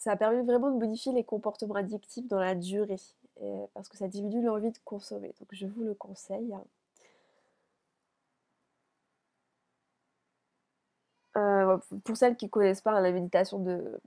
ça 0.00 0.16
permet 0.16 0.42
vraiment 0.42 0.70
de 0.70 0.78
modifier 0.78 1.12
les 1.12 1.24
comportements 1.24 1.74
addictifs 1.74 2.26
dans 2.26 2.40
la 2.40 2.54
durée, 2.54 3.00
parce 3.74 3.88
que 3.88 3.98
ça 3.98 4.08
diminue 4.08 4.42
l'envie 4.42 4.70
de 4.72 4.78
consommer. 4.84 5.34
Donc 5.38 5.48
je 5.52 5.66
vous 5.66 5.84
le 5.84 5.94
conseille. 5.94 6.56
Euh, 11.36 11.78
pour 12.04 12.16
celles 12.16 12.36
qui 12.36 12.46
ne 12.46 12.50
connaissent 12.50 12.80
pas 12.80 12.98
la 12.98 13.12
méditation 13.12 13.58
de 13.58 14.00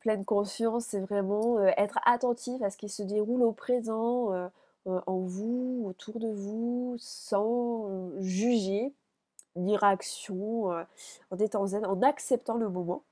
pleine 0.00 0.24
conscience, 0.24 0.86
c'est 0.86 1.00
vraiment 1.00 1.58
euh, 1.58 1.70
être 1.76 1.98
attentif 2.06 2.62
à 2.62 2.70
ce 2.70 2.76
qui 2.76 2.88
se 2.88 3.02
déroule 3.02 3.42
au 3.42 3.52
présent, 3.52 4.32
euh, 4.32 4.48
en 4.86 5.18
vous, 5.18 5.82
autour 5.86 6.20
de 6.20 6.28
vous, 6.28 6.94
sans 6.98 8.10
juger, 8.20 8.94
ni 9.56 9.76
réaction, 9.76 10.68
en 11.30 11.36
étant 11.38 11.66
zen, 11.66 11.84
en 11.84 12.00
acceptant 12.02 12.56
le 12.56 12.70
moment 12.70 13.02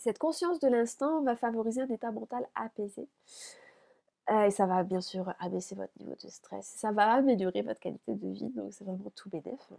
cette 0.00 0.18
conscience 0.18 0.60
de 0.60 0.68
l'instant 0.68 1.22
va 1.22 1.36
favoriser 1.36 1.82
un 1.82 1.88
état 1.88 2.10
mental 2.10 2.46
apaisé. 2.54 3.08
Euh, 4.28 4.46
et 4.46 4.50
ça 4.50 4.66
va 4.66 4.82
bien 4.82 5.00
sûr 5.00 5.32
abaisser 5.38 5.76
votre 5.76 5.92
niveau 6.00 6.16
de 6.20 6.28
stress. 6.28 6.66
Ça 6.66 6.90
va 6.90 7.12
améliorer 7.12 7.62
votre 7.62 7.78
qualité 7.78 8.14
de 8.14 8.28
vie, 8.28 8.50
donc 8.50 8.72
c'est 8.72 8.84
vraiment 8.84 9.12
tout 9.14 9.30
bénéf. 9.30 9.72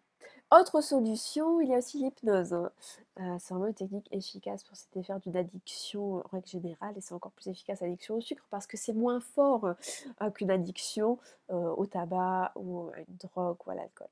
Autre 0.51 0.80
solution, 0.80 1.60
il 1.60 1.69
y 1.69 1.75
a 1.75 1.80
aussi 1.80 1.97
l'hypnose. 1.97 2.53
Hein. 2.53 2.71
Euh, 3.19 3.36
c'est 3.39 3.53
vraiment 3.53 3.67
une 3.67 3.73
technique 3.73 4.08
efficace 4.12 4.63
pour 4.63 4.77
se 4.77 4.86
défaire 4.93 5.19
d'une 5.19 5.36
addiction 5.36 6.19
en 6.19 6.23
règle 6.32 6.47
générale, 6.47 6.93
et 6.95 7.01
c'est 7.01 7.13
encore 7.13 7.34
plus 7.34 7.49
efficace 7.49 7.82
l'addiction 7.82 8.15
au 8.15 8.21
sucre 8.21 8.45
parce 8.49 8.67
que 8.67 8.77
c'est 8.77 8.93
moins 8.93 9.19
fort 9.19 9.65
euh, 10.21 10.32
qu'une 10.32 10.51
addiction 10.51 11.19
au 11.49 11.86
tabac 11.86 12.53
ou 12.56 12.89
à 12.95 12.99
une 12.99 13.17
drogue 13.17 13.58
ou 13.65 13.71
à 13.71 13.75
l'alcool. 13.75 14.08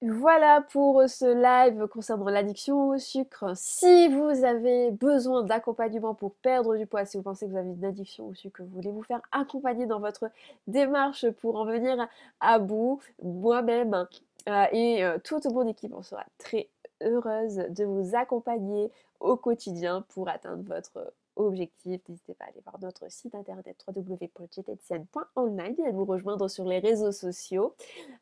Voilà 0.00 0.64
pour 0.70 1.02
ce 1.08 1.24
live 1.24 1.88
concernant 1.88 2.28
l'addiction 2.28 2.90
au 2.90 2.98
sucre. 2.98 3.52
Si 3.56 4.06
vous 4.06 4.44
avez 4.44 4.92
besoin 4.92 5.42
d'accompagnement 5.42 6.14
pour 6.14 6.34
perdre 6.34 6.76
du 6.76 6.86
poids, 6.86 7.04
si 7.04 7.16
vous 7.16 7.24
pensez 7.24 7.46
que 7.46 7.50
vous 7.50 7.56
avez 7.56 7.70
une 7.70 7.84
addiction 7.84 8.28
au 8.28 8.34
sucre, 8.34 8.62
vous 8.62 8.76
voulez 8.76 8.92
vous 8.92 9.02
faire 9.02 9.20
accompagner 9.32 9.86
dans 9.86 9.98
votre 9.98 10.30
démarche 10.68 11.28
pour 11.40 11.56
en 11.56 11.64
venir 11.64 12.06
à 12.38 12.60
bout, 12.60 13.00
moi-même 13.24 14.06
euh, 14.48 14.66
et 14.70 15.04
euh, 15.04 15.18
toute 15.24 15.46
mon 15.46 15.66
équipe, 15.66 15.92
on 15.92 16.02
sera 16.02 16.24
très 16.38 16.68
heureuse 17.02 17.56
de 17.56 17.84
vous 17.84 18.14
accompagner 18.14 18.92
au 19.18 19.36
quotidien 19.36 20.04
pour 20.14 20.28
atteindre 20.28 20.62
votre 20.62 21.12
objectif, 21.38 22.00
n'hésitez 22.08 22.34
pas 22.34 22.46
à 22.46 22.48
aller 22.48 22.60
voir 22.64 22.78
notre 22.80 23.10
site 23.10 23.34
internet 23.34 23.84
www.jeteticienne.online 23.86 25.74
et 25.78 25.86
à 25.86 25.92
nous 25.92 26.04
rejoindre 26.04 26.48
sur 26.48 26.64
les 26.64 26.80
réseaux 26.80 27.12
sociaux 27.12 27.74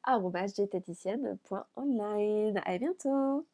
arrobajeteticienne.online. 0.05 2.61
À 2.65 2.79
bientôt 2.79 3.45